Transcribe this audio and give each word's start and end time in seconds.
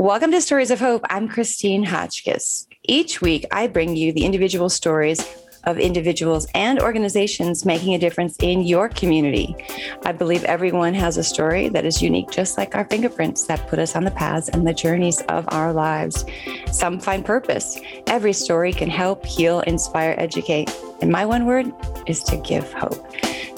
Welcome 0.00 0.30
to 0.30 0.40
Stories 0.40 0.70
of 0.70 0.78
Hope. 0.78 1.04
I'm 1.10 1.26
Christine 1.26 1.82
Hotchkiss. 1.82 2.68
Each 2.84 3.20
week, 3.20 3.44
I 3.50 3.66
bring 3.66 3.96
you 3.96 4.12
the 4.12 4.24
individual 4.24 4.68
stories 4.68 5.18
of 5.64 5.76
individuals 5.76 6.46
and 6.54 6.78
organizations 6.78 7.64
making 7.64 7.96
a 7.96 7.98
difference 7.98 8.36
in 8.38 8.62
your 8.62 8.88
community. 8.90 9.56
I 10.04 10.12
believe 10.12 10.44
everyone 10.44 10.94
has 10.94 11.16
a 11.16 11.24
story 11.24 11.68
that 11.70 11.84
is 11.84 12.00
unique, 12.00 12.30
just 12.30 12.56
like 12.56 12.76
our 12.76 12.84
fingerprints 12.84 13.46
that 13.46 13.66
put 13.66 13.80
us 13.80 13.96
on 13.96 14.04
the 14.04 14.12
paths 14.12 14.48
and 14.48 14.64
the 14.64 14.72
journeys 14.72 15.20
of 15.22 15.46
our 15.48 15.72
lives. 15.72 16.24
Some 16.70 17.00
find 17.00 17.24
purpose. 17.24 17.80
Every 18.06 18.32
story 18.32 18.72
can 18.72 18.90
help, 18.90 19.26
heal, 19.26 19.62
inspire, 19.62 20.14
educate. 20.16 20.72
And 21.02 21.10
my 21.10 21.26
one 21.26 21.44
word 21.44 21.72
is 22.06 22.22
to 22.22 22.36
give 22.36 22.72
hope. 22.72 23.04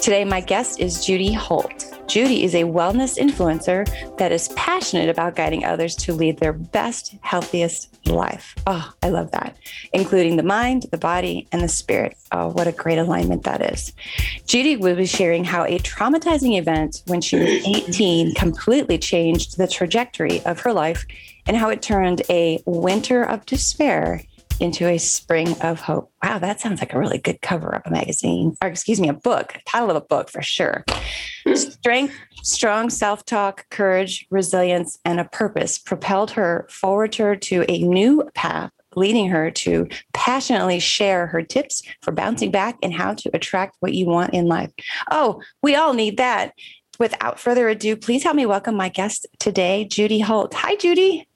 Today, 0.01 0.25
my 0.25 0.41
guest 0.41 0.81
is 0.81 1.05
Judy 1.05 1.35
Holt. 1.35 2.00
Judy 2.11 2.43
is 2.43 2.57
a 2.57 2.65
wellness 2.65 3.17
influencer 3.17 3.87
that 4.17 4.33
is 4.33 4.49
passionate 4.57 5.09
about 5.09 5.37
guiding 5.37 5.65
others 5.65 5.95
to 5.95 6.13
lead 6.13 6.39
their 6.39 6.53
best, 6.53 7.15
healthiest 7.21 7.89
life. 8.09 8.57
Oh, 8.67 8.93
I 9.01 9.11
love 9.11 9.31
that, 9.31 9.57
including 9.93 10.37
the 10.37 10.43
mind, 10.43 10.87
the 10.91 10.99
body, 10.99 11.47
and 11.53 11.63
the 11.63 11.69
spirit. 11.69 12.17
Oh, 12.33 12.49
what 12.49 12.67
a 12.67 12.73
great 12.73 12.99
alignment 12.99 13.45
that 13.45 13.73
is. 13.73 13.93
Judy 14.45 14.77
will 14.77 14.97
be 14.97 15.07
sharing 15.07 15.45
how 15.45 15.65
a 15.65 15.79
traumatizing 15.79 16.59
event 16.59 17.05
when 17.07 17.21
she 17.21 17.37
was 17.37 17.49
18 17.49 18.35
completely 18.35 18.99
changed 18.99 19.57
the 19.57 19.69
trajectory 19.69 20.45
of 20.45 20.59
her 20.59 20.73
life 20.73 21.07
and 21.47 21.57
how 21.57 21.69
it 21.69 21.81
turned 21.81 22.23
a 22.29 22.61
winter 22.67 23.23
of 23.23 23.47
despair 23.47 24.25
into 24.61 24.87
a 24.87 24.99
spring 24.99 25.59
of 25.63 25.81
hope. 25.81 26.13
Wow, 26.23 26.39
that 26.39 26.61
sounds 26.61 26.81
like 26.81 26.93
a 26.93 26.99
really 26.99 27.19
good 27.19 27.41
cover 27.41 27.75
of 27.75 27.83
a 27.87 27.91
magazine, 27.91 28.57
or 28.63 28.69
excuse 28.69 29.01
me, 29.01 29.09
a 29.09 29.15
book, 29.15 29.57
title 29.67 29.91
of 29.91 29.97
a 29.97 30.01
book 30.01 30.31
for 30.31 30.43
sure. 30.43 30.85
Hmm. 31.47 31.55
Strength, 31.55 32.15
strong 32.43 32.91
self 32.91 33.25
talk, 33.25 33.69
courage, 33.71 34.27
resilience, 34.31 34.99
and 35.05 35.19
a 35.19 35.25
purpose 35.25 35.79
propelled 35.79 36.33
her 36.33 36.67
forward 36.71 37.15
her 37.17 37.35
to 37.37 37.65
a 37.69 37.83
new 37.83 38.29
path, 38.35 38.71
leading 38.95 39.29
her 39.31 39.51
to 39.51 39.89
passionately 40.13 40.79
share 40.79 41.27
her 41.29 41.43
tips 41.43 41.83
for 42.03 42.13
bouncing 42.13 42.51
back 42.51 42.77
and 42.83 42.93
how 42.93 43.15
to 43.15 43.31
attract 43.35 43.77
what 43.81 43.95
you 43.95 44.07
want 44.07 44.35
in 44.35 44.47
life. 44.47 44.71
Oh, 45.11 45.43
we 45.63 45.75
all 45.75 45.95
need 45.95 46.19
that. 46.19 46.53
Without 46.99 47.41
further 47.41 47.67
ado, 47.71 47.97
please 47.97 48.25
help 48.25 48.37
me 48.37 48.45
welcome 48.45 48.77
my 48.77 48.91
guest 48.91 49.27
today, 49.39 49.87
Judy 49.87 50.21
Holt. 50.21 50.53
Hi, 50.53 50.77
Judy. 50.77 51.30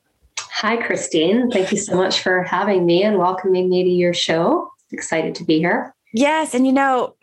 Hi, 0.58 0.76
Christine. 0.76 1.50
Thank 1.50 1.72
you 1.72 1.78
so 1.78 1.96
much 1.96 2.20
for 2.20 2.44
having 2.44 2.86
me 2.86 3.02
and 3.02 3.18
welcoming 3.18 3.68
me 3.68 3.82
to 3.82 3.90
your 3.90 4.14
show. 4.14 4.70
Excited 4.92 5.34
to 5.34 5.44
be 5.44 5.58
here. 5.58 5.92
Yes. 6.12 6.54
And 6.54 6.64
you 6.64 6.72
know, 6.72 7.16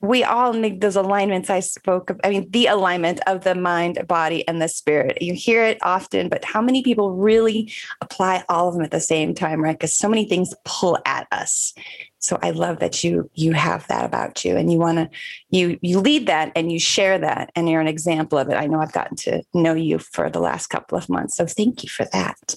we 0.00 0.22
all 0.22 0.52
need 0.52 0.80
those 0.80 0.94
alignments 0.94 1.50
I 1.50 1.58
spoke 1.58 2.10
of. 2.10 2.20
I 2.22 2.30
mean, 2.30 2.48
the 2.50 2.66
alignment 2.66 3.18
of 3.26 3.42
the 3.42 3.56
mind, 3.56 4.06
body, 4.06 4.46
and 4.46 4.62
the 4.62 4.68
spirit. 4.68 5.20
You 5.20 5.34
hear 5.34 5.64
it 5.64 5.78
often, 5.82 6.28
but 6.28 6.44
how 6.44 6.62
many 6.62 6.84
people 6.84 7.10
really 7.10 7.72
apply 8.00 8.44
all 8.48 8.68
of 8.68 8.74
them 8.74 8.84
at 8.84 8.92
the 8.92 9.00
same 9.00 9.34
time, 9.34 9.60
right? 9.60 9.76
Because 9.76 9.92
so 9.92 10.08
many 10.08 10.24
things 10.24 10.54
pull 10.64 10.96
at 11.04 11.26
us. 11.32 11.74
So 12.20 12.38
I 12.42 12.50
love 12.50 12.80
that 12.80 13.04
you 13.04 13.30
you 13.34 13.52
have 13.52 13.86
that 13.88 14.04
about 14.04 14.44
you, 14.44 14.56
and 14.56 14.72
you 14.72 14.78
want 14.78 14.98
to 14.98 15.08
you 15.50 15.78
you 15.82 16.00
lead 16.00 16.26
that 16.26 16.52
and 16.56 16.72
you 16.72 16.80
share 16.80 17.18
that, 17.18 17.50
and 17.54 17.68
you're 17.68 17.80
an 17.80 17.88
example 17.88 18.38
of 18.38 18.48
it. 18.48 18.54
I 18.54 18.66
know 18.66 18.80
I've 18.80 18.92
gotten 18.92 19.16
to 19.18 19.42
know 19.54 19.74
you 19.74 19.98
for 19.98 20.28
the 20.28 20.40
last 20.40 20.68
couple 20.68 20.98
of 20.98 21.08
months, 21.08 21.36
so 21.36 21.46
thank 21.46 21.82
you 21.82 21.88
for 21.88 22.04
that. 22.06 22.54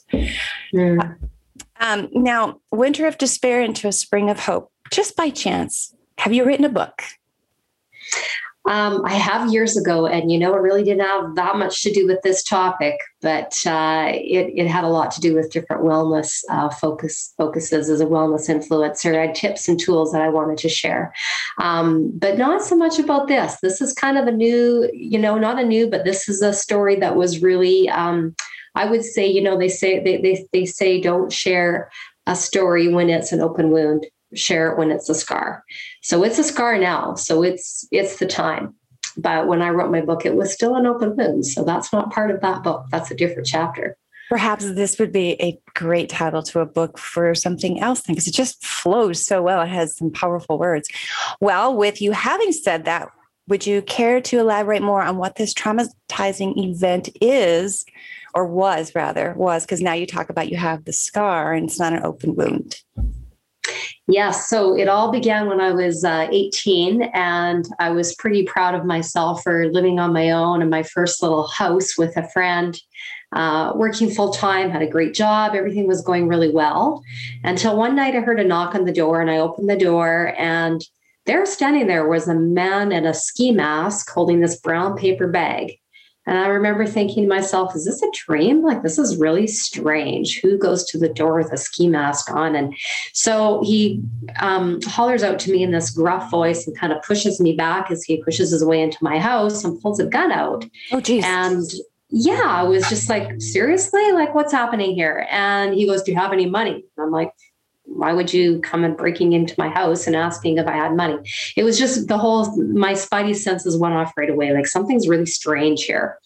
Mm. 0.73 1.17
Um, 1.79 2.09
now, 2.13 2.59
winter 2.71 3.07
of 3.07 3.17
despair 3.17 3.61
into 3.61 3.87
a 3.87 3.91
spring 3.91 4.29
of 4.29 4.39
hope. 4.39 4.71
Just 4.91 5.15
by 5.15 5.29
chance, 5.29 5.93
have 6.17 6.33
you 6.33 6.43
written 6.43 6.65
a 6.65 6.69
book? 6.69 7.01
Um, 8.69 9.03
I 9.05 9.15
have 9.15 9.51
years 9.51 9.75
ago, 9.75 10.05
and 10.05 10.31
you 10.31 10.37
know, 10.37 10.53
it 10.53 10.61
really 10.61 10.83
didn't 10.83 11.05
have 11.05 11.35
that 11.35 11.57
much 11.57 11.81
to 11.81 11.91
do 11.91 12.05
with 12.05 12.21
this 12.21 12.43
topic, 12.43 12.95
but 13.19 13.55
uh, 13.65 14.11
it, 14.13 14.53
it 14.55 14.67
had 14.67 14.83
a 14.83 14.89
lot 14.89 15.09
to 15.11 15.21
do 15.21 15.33
with 15.33 15.51
different 15.51 15.83
wellness 15.83 16.43
uh, 16.49 16.69
focus 16.69 17.33
focuses 17.37 17.89
as 17.89 18.01
a 18.01 18.05
wellness 18.05 18.49
influencer. 18.49 19.17
I 19.17 19.27
had 19.27 19.35
tips 19.35 19.67
and 19.67 19.79
tools 19.79 20.11
that 20.11 20.21
I 20.21 20.29
wanted 20.29 20.59
to 20.59 20.69
share, 20.69 21.11
um, 21.59 22.11
but 22.13 22.37
not 22.37 22.61
so 22.61 22.75
much 22.75 22.99
about 22.99 23.27
this. 23.27 23.57
This 23.61 23.81
is 23.81 23.93
kind 23.93 24.17
of 24.17 24.27
a 24.27 24.31
new, 24.31 24.87
you 24.93 25.17
know, 25.17 25.39
not 25.39 25.59
a 25.59 25.65
new, 25.65 25.89
but 25.89 26.05
this 26.05 26.29
is 26.29 26.43
a 26.43 26.53
story 26.53 26.95
that 26.97 27.15
was 27.15 27.41
really. 27.41 27.89
Um, 27.89 28.35
I 28.73 28.85
would 28.85 29.03
say, 29.03 29.27
you 29.27 29.41
know, 29.41 29.57
they 29.57 29.69
say 29.69 30.01
they, 30.03 30.17
they 30.17 30.45
they 30.53 30.65
say 30.65 31.01
don't 31.01 31.31
share 31.31 31.89
a 32.27 32.35
story 32.35 32.93
when 32.93 33.09
it's 33.09 33.31
an 33.31 33.41
open 33.41 33.71
wound 33.71 34.05
share 34.33 34.71
it 34.71 34.77
when 34.77 34.91
it's 34.91 35.09
a 35.09 35.15
scar. 35.15 35.63
So 36.01 36.23
it's 36.23 36.39
a 36.39 36.43
scar 36.43 36.77
now. 36.77 37.15
So 37.15 37.43
it's 37.43 37.87
it's 37.91 38.17
the 38.17 38.27
time. 38.27 38.75
But 39.17 39.47
when 39.47 39.61
I 39.61 39.69
wrote 39.69 39.91
my 39.91 40.01
book, 40.01 40.25
it 40.25 40.35
was 40.35 40.53
still 40.53 40.75
an 40.75 40.85
open 40.85 41.15
wound. 41.15 41.45
So 41.45 41.63
that's 41.63 41.91
not 41.91 42.11
part 42.11 42.31
of 42.31 42.41
that 42.41 42.63
book. 42.63 42.85
That's 42.91 43.11
a 43.11 43.15
different 43.15 43.47
chapter. 43.47 43.97
Perhaps 44.29 44.73
this 44.73 44.97
would 44.97 45.11
be 45.11 45.31
a 45.41 45.59
great 45.75 46.07
title 46.07 46.41
to 46.43 46.61
a 46.61 46.65
book 46.65 46.97
for 46.97 47.35
something 47.35 47.81
else 47.81 48.01
because 48.01 48.27
it 48.27 48.33
just 48.33 48.63
flows 48.63 49.25
so 49.25 49.41
well. 49.41 49.61
It 49.61 49.67
has 49.67 49.97
some 49.97 50.09
powerful 50.09 50.57
words. 50.57 50.87
Well, 51.41 51.75
with 51.75 52.01
you 52.01 52.13
having 52.13 52.53
said 52.53 52.85
that, 52.85 53.09
would 53.49 53.67
you 53.67 53.81
care 53.81 54.21
to 54.21 54.39
elaborate 54.39 54.81
more 54.81 55.01
on 55.01 55.17
what 55.17 55.35
this 55.35 55.53
traumatizing 55.53 56.53
event 56.57 57.09
is, 57.19 57.83
or 58.33 58.45
was 58.45 58.95
rather, 58.95 59.33
was? 59.33 59.65
Because 59.65 59.81
now 59.81 59.93
you 59.93 60.05
talk 60.05 60.29
about 60.29 60.49
you 60.49 60.55
have 60.55 60.85
the 60.85 60.93
scar 60.93 61.51
and 61.51 61.67
it's 61.67 61.79
not 61.79 61.91
an 61.91 62.05
open 62.05 62.33
wound. 62.35 62.77
Yes. 64.11 64.49
So 64.49 64.75
it 64.75 64.89
all 64.89 65.09
began 65.09 65.47
when 65.47 65.61
I 65.61 65.71
was 65.71 66.03
uh, 66.03 66.27
18, 66.29 67.03
and 67.13 67.65
I 67.79 67.91
was 67.91 68.13
pretty 68.15 68.43
proud 68.43 68.75
of 68.75 68.85
myself 68.85 69.41
for 69.41 69.71
living 69.71 69.99
on 69.99 70.11
my 70.11 70.31
own 70.31 70.61
in 70.61 70.69
my 70.69 70.83
first 70.83 71.23
little 71.23 71.47
house 71.47 71.97
with 71.97 72.17
a 72.17 72.27
friend, 72.29 72.77
uh, 73.31 73.71
working 73.73 74.09
full 74.09 74.33
time, 74.33 74.69
had 74.69 74.81
a 74.81 74.87
great 74.87 75.13
job. 75.13 75.55
Everything 75.55 75.87
was 75.87 76.01
going 76.01 76.27
really 76.27 76.51
well 76.51 77.01
until 77.45 77.77
one 77.77 77.95
night 77.95 78.13
I 78.13 78.19
heard 78.19 78.41
a 78.41 78.43
knock 78.43 78.75
on 78.75 78.83
the 78.83 78.91
door, 78.91 79.21
and 79.21 79.31
I 79.31 79.37
opened 79.37 79.69
the 79.69 79.77
door, 79.77 80.33
and 80.37 80.81
there 81.25 81.45
standing 81.45 81.87
there 81.87 82.05
was 82.05 82.27
a 82.27 82.35
man 82.35 82.91
in 82.91 83.05
a 83.05 83.13
ski 83.13 83.53
mask 83.53 84.11
holding 84.11 84.41
this 84.41 84.59
brown 84.59 84.97
paper 84.97 85.27
bag. 85.27 85.77
And 86.27 86.37
I 86.37 86.47
remember 86.47 86.85
thinking 86.85 87.23
to 87.23 87.29
myself, 87.29 87.75
is 87.75 87.85
this 87.85 88.03
a 88.03 88.07
dream? 88.25 88.63
Like, 88.63 88.83
this 88.83 88.99
is 88.99 89.17
really 89.17 89.47
strange. 89.47 90.39
Who 90.41 90.57
goes 90.57 90.85
to 90.85 90.99
the 90.99 91.09
door 91.09 91.35
with 91.35 91.51
a 91.51 91.57
ski 91.57 91.87
mask 91.87 92.31
on? 92.31 92.55
And 92.55 92.75
so 93.13 93.61
he 93.63 94.01
um, 94.39 94.79
hollers 94.83 95.23
out 95.23 95.39
to 95.39 95.51
me 95.51 95.63
in 95.63 95.71
this 95.71 95.89
gruff 95.89 96.29
voice 96.29 96.67
and 96.67 96.77
kind 96.77 96.93
of 96.93 97.01
pushes 97.01 97.39
me 97.39 97.55
back 97.55 97.89
as 97.89 98.03
he 98.03 98.23
pushes 98.23 98.51
his 98.51 98.63
way 98.63 98.81
into 98.81 98.97
my 99.01 99.17
house 99.17 99.63
and 99.63 99.81
pulls 99.81 99.99
a 99.99 100.05
gun 100.05 100.31
out. 100.31 100.63
Oh, 100.91 101.01
geez. 101.01 101.23
And 101.25 101.63
yeah, 102.09 102.43
I 102.45 102.63
was 102.63 102.87
just 102.87 103.09
like, 103.09 103.41
seriously? 103.41 104.11
Like, 104.11 104.35
what's 104.35 104.51
happening 104.51 104.93
here? 104.93 105.25
And 105.31 105.73
he 105.73 105.87
goes, 105.87 106.03
Do 106.03 106.11
you 106.11 106.17
have 106.17 106.33
any 106.33 106.45
money? 106.45 106.83
And 106.97 107.05
I'm 107.05 107.11
like, 107.11 107.31
why 107.95 108.13
would 108.13 108.33
you 108.33 108.59
come 108.61 108.83
and 108.83 108.97
breaking 108.97 109.33
into 109.33 109.55
my 109.57 109.69
house 109.69 110.07
and 110.07 110.15
asking 110.15 110.57
if 110.57 110.67
I 110.67 110.73
had 110.73 110.95
money? 110.95 111.17
It 111.55 111.63
was 111.63 111.77
just 111.77 112.07
the 112.07 112.17
whole, 112.17 112.55
my 112.73 112.93
spidey 112.93 113.35
senses 113.35 113.77
went 113.77 113.95
off 113.95 114.13
right 114.17 114.29
away. 114.29 114.53
Like 114.53 114.67
something's 114.67 115.07
really 115.07 115.25
strange 115.25 115.83
here. 115.83 116.17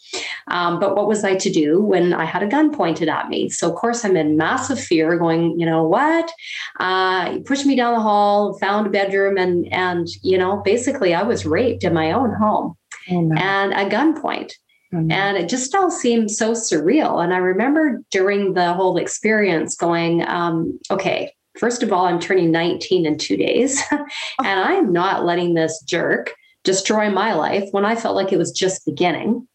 Um, 0.47 0.79
but 0.79 0.95
what 0.95 1.07
was 1.07 1.23
I 1.23 1.35
to 1.35 1.49
do 1.49 1.81
when 1.81 2.13
I 2.13 2.25
had 2.25 2.43
a 2.43 2.47
gun 2.47 2.73
pointed 2.73 3.09
at 3.09 3.29
me? 3.29 3.49
So, 3.49 3.69
of 3.69 3.75
course, 3.75 4.05
I'm 4.05 4.17
in 4.17 4.37
massive 4.37 4.79
fear, 4.79 5.17
going, 5.17 5.59
you 5.59 5.65
know, 5.65 5.83
what? 5.83 6.31
Uh, 6.79 7.31
he 7.31 7.39
pushed 7.39 7.65
me 7.65 7.75
down 7.75 7.93
the 7.93 8.01
hall, 8.01 8.57
found 8.59 8.87
a 8.87 8.89
bedroom, 8.89 9.37
and, 9.37 9.71
and, 9.73 10.07
you 10.21 10.37
know, 10.37 10.61
basically 10.63 11.13
I 11.13 11.23
was 11.23 11.45
raped 11.45 11.83
in 11.83 11.93
my 11.93 12.11
own 12.11 12.33
home 12.33 12.75
oh, 13.11 13.21
no. 13.21 13.35
and 13.41 13.73
a 13.73 13.89
gunpoint. 13.89 14.51
Mm-hmm. 14.93 15.11
And 15.11 15.37
it 15.37 15.49
just 15.49 15.73
all 15.75 15.91
seemed 15.91 16.31
so 16.31 16.53
surreal. 16.53 17.21
And 17.23 17.33
I 17.33 17.37
remember 17.37 18.03
during 18.11 18.53
the 18.53 18.73
whole 18.73 18.97
experience 18.97 19.75
going, 19.75 20.25
um, 20.27 20.79
okay, 20.89 21.33
First 21.57 21.83
of 21.83 21.93
all, 21.93 22.05
I'm 22.05 22.19
turning 22.19 22.51
19 22.51 23.05
in 23.05 23.17
two 23.17 23.37
days, 23.37 23.81
and 23.91 24.59
I'm 24.59 24.91
not 24.91 25.25
letting 25.25 25.53
this 25.53 25.81
jerk 25.85 26.33
destroy 26.63 27.09
my 27.09 27.33
life 27.33 27.69
when 27.71 27.85
I 27.85 27.95
felt 27.95 28.15
like 28.15 28.33
it 28.33 28.37
was 28.37 28.51
just 28.51 28.85
beginning. 28.85 29.47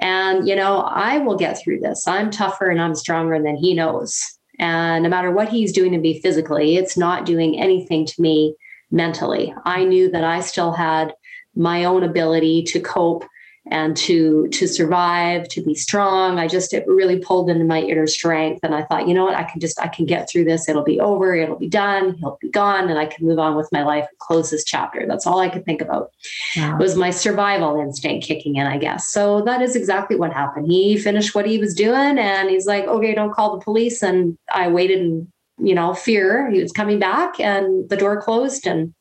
And, 0.00 0.46
you 0.46 0.54
know, 0.54 0.80
I 0.80 1.18
will 1.18 1.36
get 1.36 1.58
through 1.58 1.80
this. 1.80 2.06
I'm 2.06 2.30
tougher 2.30 2.66
and 2.66 2.80
I'm 2.80 2.94
stronger 2.94 3.40
than 3.42 3.56
he 3.56 3.74
knows. 3.74 4.22
And 4.58 5.02
no 5.02 5.08
matter 5.08 5.30
what 5.30 5.48
he's 5.48 5.72
doing 5.72 5.92
to 5.92 5.98
me 5.98 6.20
physically, 6.20 6.76
it's 6.76 6.96
not 6.96 7.24
doing 7.24 7.58
anything 7.58 8.04
to 8.06 8.20
me 8.20 8.54
mentally. 8.90 9.54
I 9.64 9.84
knew 9.84 10.10
that 10.10 10.24
I 10.24 10.40
still 10.40 10.72
had 10.72 11.14
my 11.54 11.84
own 11.84 12.02
ability 12.02 12.64
to 12.64 12.80
cope 12.80 13.24
and 13.70 13.96
to 13.96 14.48
to 14.48 14.66
survive 14.66 15.46
to 15.48 15.62
be 15.62 15.74
strong. 15.74 16.38
I 16.38 16.48
just 16.48 16.74
it 16.74 16.84
really 16.86 17.18
pulled 17.18 17.48
into 17.48 17.64
my 17.64 17.80
inner 17.80 18.06
strength 18.06 18.60
and 18.62 18.74
i 18.74 18.82
thought 18.82 19.06
you 19.06 19.14
know 19.14 19.24
what? 19.24 19.36
I 19.36 19.44
can 19.44 19.60
just 19.60 19.80
i 19.80 19.88
can 19.88 20.06
get 20.06 20.28
through 20.28 20.44
this. 20.44 20.68
It'll 20.68 20.82
be 20.82 21.00
over. 21.00 21.34
It'll 21.34 21.58
be 21.58 21.68
done. 21.68 22.14
He'll 22.14 22.38
be 22.40 22.50
gone 22.50 22.90
and 22.90 22.98
i 22.98 23.06
can 23.06 23.26
move 23.26 23.38
on 23.38 23.56
with 23.56 23.70
my 23.72 23.82
life 23.82 24.06
and 24.08 24.18
close 24.18 24.50
this 24.50 24.64
chapter. 24.64 25.06
That's 25.06 25.26
all 25.26 25.38
i 25.38 25.48
could 25.48 25.64
think 25.64 25.80
about. 25.80 26.10
Wow. 26.56 26.78
was 26.78 26.96
my 26.96 27.10
survival 27.10 27.80
instinct 27.80 28.26
kicking 28.26 28.56
in 28.56 28.66
i 28.66 28.76
guess. 28.76 29.08
So 29.08 29.42
that 29.42 29.62
is 29.62 29.76
exactly 29.76 30.16
what 30.16 30.32
happened. 30.32 30.66
He 30.66 30.98
finished 30.98 31.34
what 31.34 31.46
he 31.46 31.58
was 31.58 31.74
doing 31.74 32.18
and 32.18 32.50
he's 32.50 32.66
like 32.66 32.84
okay 32.84 33.14
don't 33.14 33.32
call 33.32 33.56
the 33.56 33.64
police. 33.64 34.02
And 34.02 34.36
i 34.52 34.68
waited 34.68 34.98
in 35.00 35.32
you 35.58 35.74
know 35.74 35.94
fear. 35.94 36.50
He 36.50 36.60
was 36.60 36.72
coming 36.72 36.98
back 36.98 37.38
and 37.38 37.88
the 37.88 37.96
door 37.96 38.20
closed 38.20 38.66
and 38.66 38.94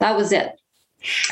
that 0.00 0.16
was 0.16 0.32
it. 0.32 0.52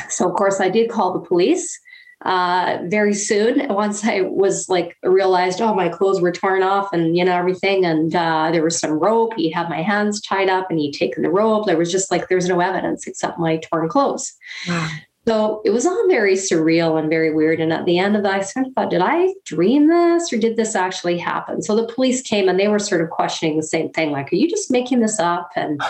So 0.09 0.27
of 0.27 0.35
course 0.35 0.59
i 0.59 0.69
did 0.69 0.89
call 0.89 1.13
the 1.13 1.27
police 1.27 1.79
uh, 2.25 2.79
very 2.85 3.13
soon 3.13 3.67
once 3.69 4.03
I 4.03 4.21
was 4.21 4.67
like 4.67 4.97
realized, 5.03 5.61
oh, 5.61 5.73
my 5.73 5.89
clothes 5.89 6.19
were 6.19 6.31
torn 6.31 6.63
off 6.63 6.91
and, 6.91 7.15
you 7.15 7.23
know, 7.23 7.35
everything. 7.35 7.85
And 7.85 8.15
uh, 8.15 8.49
there 8.51 8.63
was 8.63 8.79
some 8.79 8.91
rope. 8.91 9.33
He 9.37 9.51
had 9.51 9.69
my 9.69 9.81
hands 9.81 10.19
tied 10.21 10.49
up 10.49 10.69
and 10.69 10.79
he'd 10.79 10.93
taken 10.93 11.23
the 11.23 11.29
rope. 11.29 11.67
There 11.67 11.77
was 11.77 11.91
just 11.91 12.11
like, 12.11 12.27
there's 12.27 12.49
no 12.49 12.59
evidence 12.59 13.05
except 13.05 13.39
my 13.39 13.57
torn 13.57 13.87
clothes. 13.87 14.33
Wow. 14.67 14.89
So 15.27 15.61
it 15.65 15.71
was 15.71 15.85
all 15.85 16.07
very 16.07 16.35
surreal 16.35 16.99
and 16.99 17.09
very 17.09 17.33
weird. 17.33 17.59
And 17.59 17.73
at 17.73 17.85
the 17.85 17.97
end 17.97 18.15
of 18.15 18.23
that, 18.23 18.33
I 18.33 18.41
sort 18.41 18.67
of 18.67 18.73
thought, 18.73 18.91
did 18.91 19.01
I 19.01 19.33
dream 19.43 19.87
this 19.87 20.31
or 20.31 20.37
did 20.37 20.55
this 20.55 20.75
actually 20.75 21.17
happen? 21.17 21.63
So 21.63 21.75
the 21.75 21.91
police 21.91 22.21
came 22.21 22.47
and 22.47 22.59
they 22.59 22.67
were 22.67 22.79
sort 22.79 23.01
of 23.01 23.09
questioning 23.09 23.57
the 23.57 23.63
same 23.63 23.89
thing 23.91 24.11
like, 24.11 24.31
are 24.31 24.35
you 24.35 24.47
just 24.49 24.69
making 24.69 24.99
this 24.99 25.19
up? 25.19 25.49
And 25.55 25.81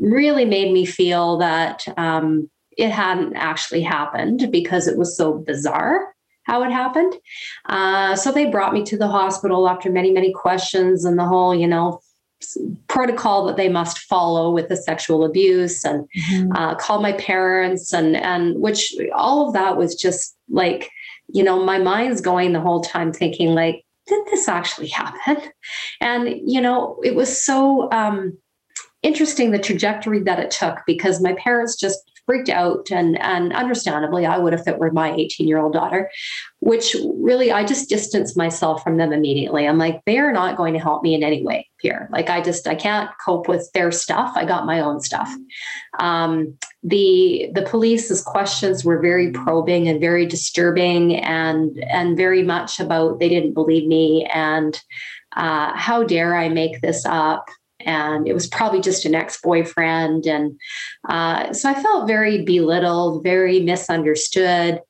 really 0.00 0.44
made 0.44 0.72
me 0.72 0.84
feel 0.84 1.38
that 1.38 1.86
um, 1.96 2.50
it 2.76 2.90
hadn't 2.90 3.34
actually 3.36 3.82
happened 3.82 4.48
because 4.50 4.86
it 4.86 4.96
was 4.96 5.16
so 5.16 5.38
bizarre 5.38 6.14
how 6.44 6.62
it 6.62 6.70
happened. 6.70 7.14
Uh, 7.66 8.14
so 8.14 8.30
they 8.30 8.46
brought 8.46 8.74
me 8.74 8.82
to 8.84 8.96
the 8.96 9.08
hospital 9.08 9.68
after 9.68 9.90
many, 9.90 10.10
many 10.12 10.32
questions 10.32 11.04
and 11.04 11.18
the 11.18 11.24
whole, 11.24 11.54
you 11.54 11.66
know, 11.66 12.00
protocol 12.88 13.46
that 13.46 13.56
they 13.56 13.68
must 13.68 13.98
follow 13.98 14.50
with 14.50 14.68
the 14.68 14.76
sexual 14.76 15.24
abuse 15.24 15.84
and 15.84 16.06
mm-hmm. 16.16 16.52
uh, 16.52 16.74
call 16.74 17.00
my 17.00 17.12
parents 17.12 17.92
and 17.92 18.16
and 18.16 18.60
which 18.60 18.94
all 19.14 19.46
of 19.46 19.54
that 19.54 19.76
was 19.76 19.94
just 19.94 20.36
like 20.50 20.90
you 21.32 21.42
know 21.42 21.64
my 21.64 21.78
mind's 21.78 22.20
going 22.20 22.52
the 22.52 22.60
whole 22.60 22.82
time 22.82 23.12
thinking 23.12 23.54
like 23.54 23.84
did 24.06 24.26
this 24.26 24.46
actually 24.46 24.88
happen 24.88 25.36
and 26.00 26.38
you 26.44 26.60
know 26.60 26.98
it 27.02 27.14
was 27.14 27.42
so 27.42 27.90
um 27.92 28.36
interesting 29.02 29.50
the 29.50 29.58
trajectory 29.58 30.20
that 30.20 30.38
it 30.38 30.50
took 30.50 30.80
because 30.86 31.22
my 31.22 31.32
parents 31.34 31.76
just 31.76 32.10
freaked 32.26 32.48
out 32.48 32.90
and 32.90 33.20
and 33.20 33.52
understandably 33.52 34.26
I 34.26 34.38
would 34.38 34.54
if 34.54 34.66
it 34.66 34.78
were 34.78 34.90
my 34.90 35.14
18 35.14 35.46
year 35.46 35.58
old 35.58 35.72
daughter, 35.72 36.10
which 36.60 36.96
really 37.16 37.52
I 37.52 37.64
just 37.64 37.88
distanced 37.88 38.36
myself 38.36 38.82
from 38.82 38.96
them 38.96 39.12
immediately. 39.12 39.66
I'm 39.66 39.78
like, 39.78 40.02
they 40.06 40.18
are 40.18 40.32
not 40.32 40.56
going 40.56 40.74
to 40.74 40.80
help 40.80 41.02
me 41.02 41.14
in 41.14 41.22
any 41.22 41.42
way 41.42 41.68
here. 41.80 42.08
Like 42.12 42.30
I 42.30 42.40
just 42.40 42.66
I 42.66 42.74
can't 42.74 43.10
cope 43.24 43.48
with 43.48 43.70
their 43.74 43.92
stuff. 43.92 44.32
I 44.36 44.44
got 44.44 44.66
my 44.66 44.80
own 44.80 45.00
stuff. 45.00 45.30
Um, 45.98 46.56
the 46.82 47.50
the 47.54 47.62
police's 47.62 48.22
questions 48.22 48.84
were 48.84 49.00
very 49.00 49.30
probing 49.30 49.88
and 49.88 50.00
very 50.00 50.26
disturbing 50.26 51.16
and 51.16 51.78
and 51.90 52.16
very 52.16 52.42
much 52.42 52.80
about 52.80 53.20
they 53.20 53.28
didn't 53.28 53.54
believe 53.54 53.86
me 53.86 54.28
and 54.32 54.80
uh, 55.36 55.76
how 55.76 56.04
dare 56.04 56.36
I 56.36 56.48
make 56.48 56.80
this 56.80 57.04
up? 57.06 57.48
And 57.84 58.26
it 58.26 58.34
was 58.34 58.46
probably 58.46 58.80
just 58.80 59.04
an 59.04 59.14
ex-boyfriend. 59.14 60.26
And 60.26 60.58
uh, 61.08 61.52
so 61.52 61.70
i 61.70 61.74
felt 61.74 62.06
very 62.06 62.44
belittled 62.44 63.22
very 63.22 63.60
misunderstood. 63.60 64.80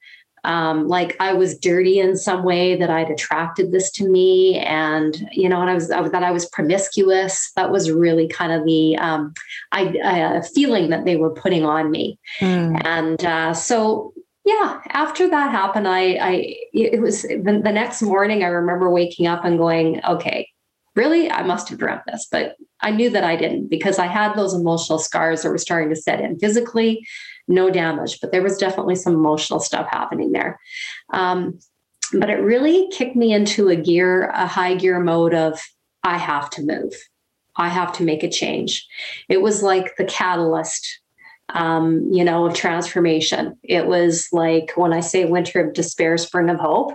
Um, 0.44 0.88
like 0.88 1.16
i 1.20 1.32
was 1.32 1.58
dirty 1.58 1.98
in 1.98 2.18
some 2.18 2.44
way 2.44 2.76
that 2.76 2.90
i'd 2.90 3.10
attracted 3.10 3.72
this 3.72 3.90
to 3.92 4.08
me. 4.08 4.58
And 4.58 5.28
you 5.32 5.48
know 5.48 5.60
and 5.60 5.70
i 5.70 5.74
was, 5.74 5.90
I 5.90 6.06
that 6.06 6.22
i 6.22 6.30
was 6.30 6.46
promiscuous. 6.50 7.52
That 7.56 7.70
was 7.70 7.90
really 7.90 8.28
kind 8.28 8.52
of 8.52 8.64
the 8.64 8.96
um, 8.98 9.32
I, 9.72 9.86
uh, 9.98 10.42
feeling 10.54 10.90
that 10.90 11.04
they 11.04 11.16
were 11.16 11.30
putting 11.30 11.64
on 11.64 11.90
me. 11.90 12.18
Mm. 12.40 12.80
and 12.84 13.24
uh, 13.24 13.54
so 13.54 14.12
yeah 14.44 14.80
after 14.90 15.28
that 15.28 15.50
happened 15.50 15.88
i 15.88 16.00
i 16.20 16.56
it 16.72 17.00
was 17.00 17.22
the, 17.22 17.60
the 17.64 17.72
next 17.72 18.02
morning 18.02 18.42
i 18.42 18.48
remember 18.48 18.90
waking 18.90 19.26
up 19.26 19.44
and 19.44 19.58
going 19.58 20.04
okay 20.04 20.48
really 20.94 21.30
i 21.30 21.42
must 21.42 21.68
have 21.68 21.78
dreamt 21.78 22.02
this 22.06 22.26
but 22.30 22.56
I 22.84 22.90
knew 22.90 23.08
that 23.10 23.24
I 23.24 23.34
didn't 23.34 23.68
because 23.68 23.98
I 23.98 24.06
had 24.06 24.34
those 24.34 24.52
emotional 24.52 24.98
scars 24.98 25.42
that 25.42 25.48
were 25.48 25.58
starting 25.58 25.88
to 25.88 25.96
set 25.96 26.20
in 26.20 26.38
physically, 26.38 27.06
no 27.48 27.70
damage, 27.70 28.20
but 28.20 28.30
there 28.30 28.42
was 28.42 28.58
definitely 28.58 28.96
some 28.96 29.14
emotional 29.14 29.58
stuff 29.58 29.88
happening 29.90 30.32
there. 30.32 30.60
Um, 31.10 31.58
but 32.12 32.28
it 32.28 32.42
really 32.42 32.88
kicked 32.92 33.16
me 33.16 33.32
into 33.32 33.70
a 33.70 33.76
gear, 33.76 34.28
a 34.28 34.46
high 34.46 34.74
gear 34.74 35.00
mode 35.00 35.32
of 35.34 35.58
I 36.02 36.18
have 36.18 36.50
to 36.50 36.62
move. 36.62 36.92
I 37.56 37.70
have 37.70 37.92
to 37.94 38.04
make 38.04 38.22
a 38.22 38.30
change. 38.30 38.86
It 39.30 39.40
was 39.40 39.62
like 39.62 39.96
the 39.96 40.04
catalyst, 40.04 41.00
um, 41.48 42.06
you 42.12 42.22
know, 42.22 42.44
of 42.44 42.54
transformation. 42.54 43.56
It 43.62 43.86
was 43.86 44.28
like 44.30 44.72
when 44.74 44.92
I 44.92 45.00
say 45.00 45.24
winter 45.24 45.66
of 45.66 45.72
despair, 45.72 46.18
spring 46.18 46.50
of 46.50 46.58
hope, 46.58 46.92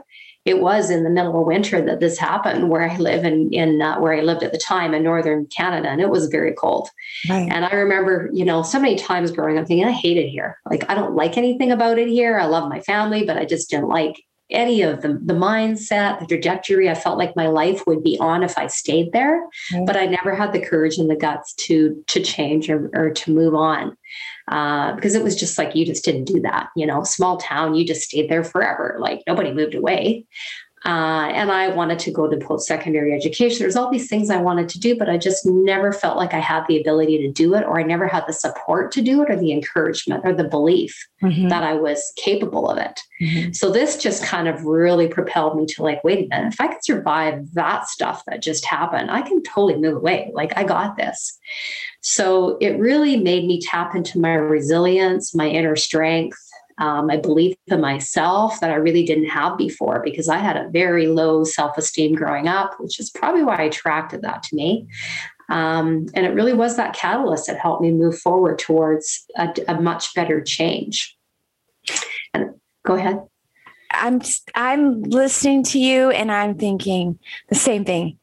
it 0.50 0.62
was 0.62 0.90
in 0.90 1.04
the 1.04 1.12
middle 1.12 1.40
of 1.40 1.46
winter 1.46 1.80
that 1.80 2.00
this 2.00 2.18
happened 2.18 2.70
where 2.70 2.90
I 2.90 2.98
live 2.98 3.24
in, 3.24 3.54
in 3.54 3.84
uh, 3.84 4.00
where 4.00 4.14
I 4.14 4.22
lived 4.22 4.42
at 4.42 4.52
the 4.52 4.58
time 4.58 4.96
in 4.96 5.04
northern 5.04 5.46
Canada, 5.46 5.90
and 5.90 6.02
it 6.02 6.10
was 6.10 6.26
very 6.26 6.54
cold. 6.54 6.90
Right. 7.30 7.48
And 7.52 7.66
I 7.66 7.76
remember, 7.76 8.32
you 8.34 8.44
know, 8.44 8.64
so 8.64 8.80
many 8.80 8.96
times 8.96 9.30
growing 9.30 9.60
up 9.60 9.68
thinking, 9.68 9.88
I 9.88 9.92
hate 9.92 10.18
it 10.18 10.28
here. 10.28 10.58
Like 10.68 10.90
I 10.90 10.96
don't 10.96 11.14
like 11.14 11.38
anything 11.38 11.72
about 11.72 12.00
it 12.00 12.08
here. 12.08 12.40
I 12.40 12.46
love 12.46 12.68
my 12.68 12.82
family, 12.82 13.24
but 13.26 13.38
I 13.38 13.46
just 13.46 13.70
didn't 13.70 13.90
like 13.90 14.24
any 14.50 14.82
of 14.82 15.04
the 15.04 15.20
the 15.24 15.36
mindset, 15.36 16.20
the 16.20 16.26
trajectory 16.26 16.90
I 16.90 16.96
felt 16.96 17.20
like 17.20 17.36
my 17.36 17.46
life 17.46 17.84
would 17.86 18.02
be 18.04 18.18
on 18.20 18.42
if 18.42 18.58
I 18.58 18.66
stayed 18.66 19.12
there. 19.12 19.40
Right. 19.72 19.86
But 19.86 19.98
I 19.98 20.08
never 20.08 20.34
had 20.34 20.52
the 20.52 20.66
courage 20.66 20.98
and 20.98 21.12
the 21.12 21.16
guts 21.16 21.54
to 21.66 22.04
to 22.08 22.24
change 22.24 22.72
or, 22.72 22.90
or 22.96 23.12
to 23.12 23.32
move 23.32 23.54
on 23.54 23.96
uh, 24.50 24.94
because 24.94 25.16
it 25.16 25.24
was 25.24 25.36
just 25.36 25.58
like 25.58 25.76
you 25.76 25.86
just 25.86 26.04
didn't 26.04 26.26
do 26.26 26.42
that. 26.42 26.70
You 26.76 26.86
know, 26.86 27.04
small 27.04 27.38
town, 27.38 27.76
you 27.76 27.86
just 27.86 28.02
stayed 28.02 28.30
there 28.30 28.44
forever. 28.44 28.98
Like 29.00 29.24
nobody 29.28 29.54
moved 29.54 29.76
away. 29.76 30.26
Uh, 30.86 31.28
and 31.34 31.52
I 31.52 31.68
wanted 31.68 32.00
to 32.00 32.12
go 32.12 32.30
to 32.30 32.38
post 32.38 32.66
secondary 32.66 33.14
education. 33.14 33.60
There's 33.60 33.76
all 33.76 33.92
these 33.92 34.08
things 34.08 34.30
I 34.30 34.38
wanted 34.38 34.70
to 34.70 34.80
do, 34.80 34.98
but 34.98 35.10
I 35.10 35.18
just 35.18 35.46
never 35.46 35.92
felt 35.92 36.16
like 36.16 36.34
I 36.34 36.40
had 36.40 36.64
the 36.68 36.80
ability 36.80 37.18
to 37.18 37.32
do 37.32 37.54
it, 37.56 37.66
or 37.66 37.80
I 37.80 37.84
never 37.84 38.08
had 38.08 38.26
the 38.28 38.34
support 38.34 38.94
to 38.94 39.02
do 39.02 39.22
it, 39.22 39.30
or 39.30 39.36
the 39.36 39.52
encouragement, 39.52 40.22
or 40.24 40.34
the 40.34 40.46
belief 40.46 41.08
mm-hmm. 41.22 41.50
that 41.50 41.64
I 41.64 41.74
was 41.74 42.14
capable 42.16 42.70
of 42.70 42.78
it. 42.78 43.02
Mm-hmm. 43.22 43.52
So 43.52 43.70
this 43.70 43.98
just 43.98 44.24
kind 44.24 44.48
of 44.48 44.64
really 44.64 45.10
propelled 45.10 45.58
me 45.58 45.66
to 45.66 45.84
like, 45.84 46.02
wait 46.06 46.26
a 46.26 46.28
minute, 46.30 46.54
if 46.54 46.62
I 46.62 46.68
could 46.68 46.86
survive 46.86 47.54
that 47.56 47.88
stuff 47.90 48.24
that 48.28 48.42
just 48.42 48.64
happened, 48.64 49.12
I 49.12 49.22
can 49.22 49.44
totally 49.44 49.76
move 49.76 49.98
away. 49.98 50.32
Like 50.34 50.58
I 50.58 50.64
got 50.64 50.96
this. 50.96 51.38
So 52.02 52.58
it 52.62 52.80
really 52.80 53.18
made 53.18 53.46
me 53.46 53.60
tap 53.62 53.96
into 53.96 54.20
my 54.20 54.34
resilience, 54.34 55.36
my 55.36 55.48
inner 55.48 55.76
strength, 55.76 56.38
um, 56.80 57.08
my 57.08 57.18
belief 57.18 57.58
in 57.68 57.82
myself 57.82 58.60
that 58.62 58.72
I 58.72 58.76
really 58.76 59.06
didn't 59.06 59.28
have 59.28 59.58
before 59.58 60.02
because 60.04 60.30
I 60.30 60.38
had 60.38 60.56
a 60.56 60.70
very 60.70 61.08
low 61.08 61.44
self 61.44 61.78
esteem 61.78 62.16
growing 62.16 62.48
up, 62.48 62.80
which 62.80 63.00
is 63.00 63.10
probably 63.10 63.44
why 63.44 63.58
I 63.58 63.64
attracted 63.64 64.22
that 64.22 64.44
to 64.44 64.56
me. 64.56 64.88
Um, 65.50 66.06
and 66.14 66.26
it 66.26 66.36
really 66.36 66.54
was 66.54 66.78
that 66.78 66.94
catalyst 66.94 67.48
that 67.48 67.58
helped 67.58 67.82
me 67.82 67.92
move 67.92 68.18
forward 68.18 68.60
towards 68.60 69.26
a, 69.36 69.54
a 69.68 69.82
much 69.82 70.14
better 70.14 70.42
change. 70.42 71.18
And 72.34 72.52
go 72.86 72.94
ahead. 72.94 73.24
I'm 73.92 74.22
I'm 74.54 75.02
listening 75.02 75.64
to 75.66 75.80
you 75.80 76.12
and 76.12 76.32
I'm 76.32 76.56
thinking 76.56 77.18
the 77.50 77.56
same 77.56 77.84
thing. 77.84 78.19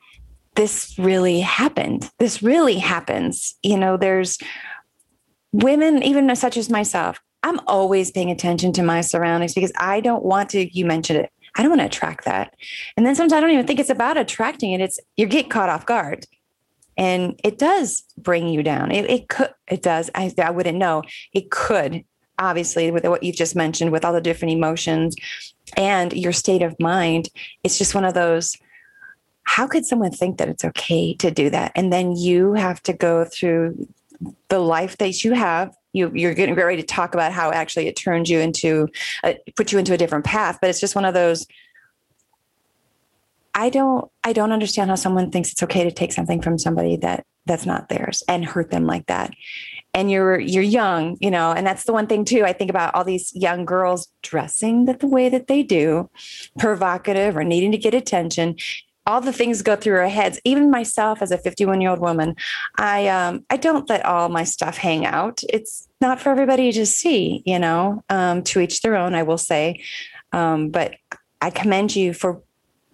This 0.56 0.98
really 0.98 1.40
happened. 1.40 2.10
This 2.18 2.42
really 2.42 2.78
happens. 2.78 3.54
You 3.62 3.76
know, 3.76 3.96
there's 3.96 4.38
women, 5.52 6.02
even 6.02 6.34
such 6.34 6.56
as 6.56 6.70
myself, 6.70 7.20
I'm 7.42 7.60
always 7.66 8.10
paying 8.10 8.30
attention 8.30 8.72
to 8.72 8.82
my 8.82 9.02
surroundings 9.02 9.54
because 9.54 9.72
I 9.78 10.00
don't 10.00 10.24
want 10.24 10.50
to, 10.50 10.76
you 10.76 10.84
mentioned 10.84 11.20
it, 11.20 11.30
I 11.54 11.62
don't 11.62 11.70
want 11.70 11.80
to 11.80 11.86
attract 11.86 12.24
that. 12.24 12.54
And 12.96 13.06
then 13.06 13.14
sometimes 13.14 13.32
I 13.32 13.40
don't 13.40 13.50
even 13.50 13.66
think 13.66 13.80
it's 13.80 13.90
about 13.90 14.16
attracting 14.16 14.72
it. 14.72 14.80
It's 14.80 14.98
you 15.16 15.26
get 15.26 15.50
caught 15.50 15.68
off 15.68 15.86
guard. 15.86 16.26
And 16.98 17.38
it 17.44 17.58
does 17.58 18.04
bring 18.16 18.48
you 18.48 18.62
down. 18.62 18.90
It, 18.90 19.08
it 19.10 19.28
could, 19.28 19.50
it 19.68 19.82
does. 19.82 20.10
I, 20.14 20.32
I 20.42 20.50
wouldn't 20.50 20.78
know. 20.78 21.02
It 21.34 21.50
could, 21.50 22.04
obviously, 22.38 22.90
with 22.90 23.04
what 23.04 23.22
you've 23.22 23.36
just 23.36 23.54
mentioned, 23.54 23.92
with 23.92 24.04
all 24.04 24.14
the 24.14 24.20
different 24.20 24.52
emotions 24.52 25.14
and 25.76 26.12
your 26.14 26.32
state 26.32 26.62
of 26.62 26.78
mind. 26.80 27.28
It's 27.62 27.76
just 27.76 27.94
one 27.94 28.06
of 28.06 28.14
those, 28.14 28.56
how 29.46 29.66
could 29.66 29.86
someone 29.86 30.10
think 30.10 30.38
that 30.38 30.48
it's 30.48 30.64
okay 30.64 31.14
to 31.14 31.30
do 31.30 31.48
that? 31.50 31.72
And 31.74 31.92
then 31.92 32.14
you 32.14 32.52
have 32.54 32.82
to 32.82 32.92
go 32.92 33.24
through 33.24 33.88
the 34.48 34.58
life 34.58 34.98
that 34.98 35.24
you 35.24 35.32
have. 35.32 35.74
You 35.92 36.10
you're 36.14 36.34
getting 36.34 36.54
ready 36.54 36.82
to 36.82 36.86
talk 36.86 37.14
about 37.14 37.32
how 37.32 37.52
actually 37.52 37.86
it 37.86 37.96
turns 37.96 38.28
you 38.28 38.40
into 38.40 38.88
a, 39.24 39.38
put 39.56 39.72
you 39.72 39.78
into 39.78 39.94
a 39.94 39.96
different 39.96 40.26
path 40.26 40.58
but 40.60 40.68
it's 40.68 40.80
just 40.80 40.94
one 40.94 41.06
of 41.06 41.14
those 41.14 41.46
i 43.54 43.70
don't 43.70 44.10
i 44.22 44.34
don't 44.34 44.52
understand 44.52 44.90
how 44.90 44.96
someone 44.96 45.30
thinks 45.30 45.52
it's 45.52 45.62
okay 45.62 45.84
to 45.84 45.90
take 45.90 46.12
something 46.12 46.42
from 46.42 46.58
somebody 46.58 46.96
that 46.96 47.24
that's 47.46 47.64
not 47.64 47.88
theirs 47.88 48.22
and 48.28 48.44
hurt 48.44 48.70
them 48.70 48.84
like 48.84 49.06
that. 49.06 49.32
And 49.94 50.10
you're 50.10 50.38
you're 50.38 50.62
young 50.62 51.16
you 51.20 51.30
know 51.30 51.52
and 51.52 51.66
that's 51.66 51.84
the 51.84 51.94
one 51.94 52.06
thing 52.06 52.26
too 52.26 52.44
i 52.44 52.52
think 52.52 52.68
about 52.68 52.94
all 52.94 53.04
these 53.04 53.34
young 53.34 53.64
girls 53.64 54.08
dressing 54.20 54.84
that 54.84 55.00
the 55.00 55.06
way 55.06 55.30
that 55.30 55.46
they 55.46 55.62
do 55.62 56.10
provocative 56.58 57.34
or 57.34 57.44
needing 57.44 57.72
to 57.72 57.78
get 57.78 57.94
attention 57.94 58.56
all 59.06 59.20
the 59.20 59.32
things 59.32 59.62
go 59.62 59.76
through 59.76 59.96
our 59.96 60.08
heads. 60.08 60.40
Even 60.44 60.70
myself, 60.70 61.22
as 61.22 61.30
a 61.30 61.38
51 61.38 61.80
year 61.80 61.90
old 61.90 62.00
woman, 62.00 62.34
I 62.76 63.08
um, 63.08 63.44
I 63.50 63.56
don't 63.56 63.88
let 63.88 64.04
all 64.04 64.28
my 64.28 64.44
stuff 64.44 64.76
hang 64.76 65.06
out. 65.06 65.42
It's 65.48 65.88
not 66.00 66.20
for 66.20 66.30
everybody 66.30 66.72
to 66.72 66.84
see, 66.84 67.42
you 67.46 67.58
know. 67.58 68.02
Um, 68.10 68.42
to 68.44 68.60
each 68.60 68.82
their 68.82 68.96
own, 68.96 69.14
I 69.14 69.22
will 69.22 69.38
say. 69.38 69.82
Um, 70.32 70.70
but 70.70 70.94
I 71.40 71.50
commend 71.50 71.94
you 71.94 72.12
for 72.12 72.42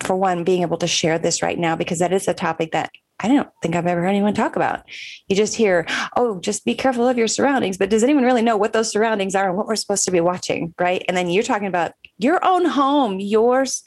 for 0.01 0.17
one 0.17 0.45
being 0.45 0.63
able 0.63 0.79
to 0.79 0.87
share 0.87 1.19
this 1.19 1.43
right 1.43 1.59
now 1.59 1.77
because 1.77 2.01
that 2.01 2.13
is 2.13 2.29
a 2.29 2.35
topic 2.35 2.73
that 2.73 2.91
I 3.23 3.29
don't 3.29 3.49
think 3.63 3.77
I've 3.77 3.87
ever 3.87 4.01
heard 4.01 4.09
anyone 4.09 4.35
talk 4.35 4.57
about. 4.57 4.83
You 5.29 5.37
just 5.37 5.55
hear, 5.55 5.87
oh, 6.17 6.41
just 6.41 6.65
be 6.65 6.75
careful 6.75 7.07
of 7.07 7.17
your 7.17 7.29
surroundings. 7.29 7.79
But 7.79 7.91
does 7.91 8.03
anyone 8.03 8.25
really 8.25 8.43
know 8.43 8.57
what 8.57 8.73
those 8.73 8.91
surroundings 8.91 9.35
are 9.35 9.49
and 9.49 9.57
what 9.57 9.67
we're 9.67 9.77
supposed 9.77 10.05
to 10.07 10.11
be 10.11 10.21
watching? 10.21 10.75
Right. 10.79 11.05
And 11.09 11.17
then 11.17 11.31
you're 11.31 11.43
talking 11.43 11.69
about 11.69 11.93
your 12.19 12.45
own 12.45 12.65
home, 12.65 13.21
yours, 13.21 13.83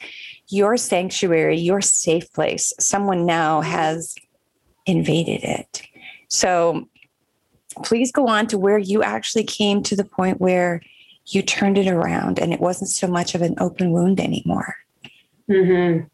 your 0.48 0.76
sanctuary, 0.76 1.58
your 1.58 1.80
safe 1.80 2.32
place. 2.32 2.72
Someone 2.80 3.26
now 3.26 3.60
has 3.60 4.14
invaded 4.86 5.42
it. 5.42 5.82
So 6.28 6.88
please 7.84 8.12
go 8.12 8.26
on 8.28 8.46
to 8.48 8.58
where 8.58 8.78
you 8.78 9.02
actually 9.02 9.44
came 9.44 9.82
to 9.82 9.96
the 9.96 10.04
point 10.04 10.40
where 10.40 10.80
you 11.26 11.42
turned 11.42 11.76
it 11.76 11.88
around 11.88 12.38
and 12.38 12.52
it 12.52 12.60
wasn't 12.60 12.88
so 12.90 13.06
much 13.06 13.34
of 13.34 13.42
an 13.42 13.54
open 13.58 13.90
wound 13.90 14.20
anymore. 14.20 14.76
Mm-hmm. 15.50 16.06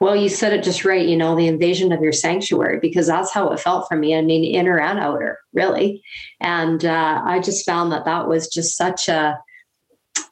Well, 0.00 0.16
you 0.16 0.28
said 0.28 0.52
it 0.52 0.64
just 0.64 0.84
right, 0.84 1.06
you 1.06 1.16
know, 1.16 1.36
the 1.36 1.46
invasion 1.46 1.92
of 1.92 2.02
your 2.02 2.12
sanctuary, 2.12 2.80
because 2.80 3.06
that's 3.06 3.32
how 3.32 3.50
it 3.50 3.60
felt 3.60 3.88
for 3.88 3.96
me. 3.96 4.16
I 4.16 4.22
mean, 4.22 4.44
inner 4.44 4.80
and 4.80 4.98
outer, 4.98 5.38
really. 5.52 6.02
And 6.40 6.84
uh, 6.84 7.22
I 7.24 7.38
just 7.38 7.64
found 7.64 7.92
that 7.92 8.04
that 8.04 8.28
was 8.28 8.48
just 8.48 8.76
such 8.76 9.08
a, 9.08 9.38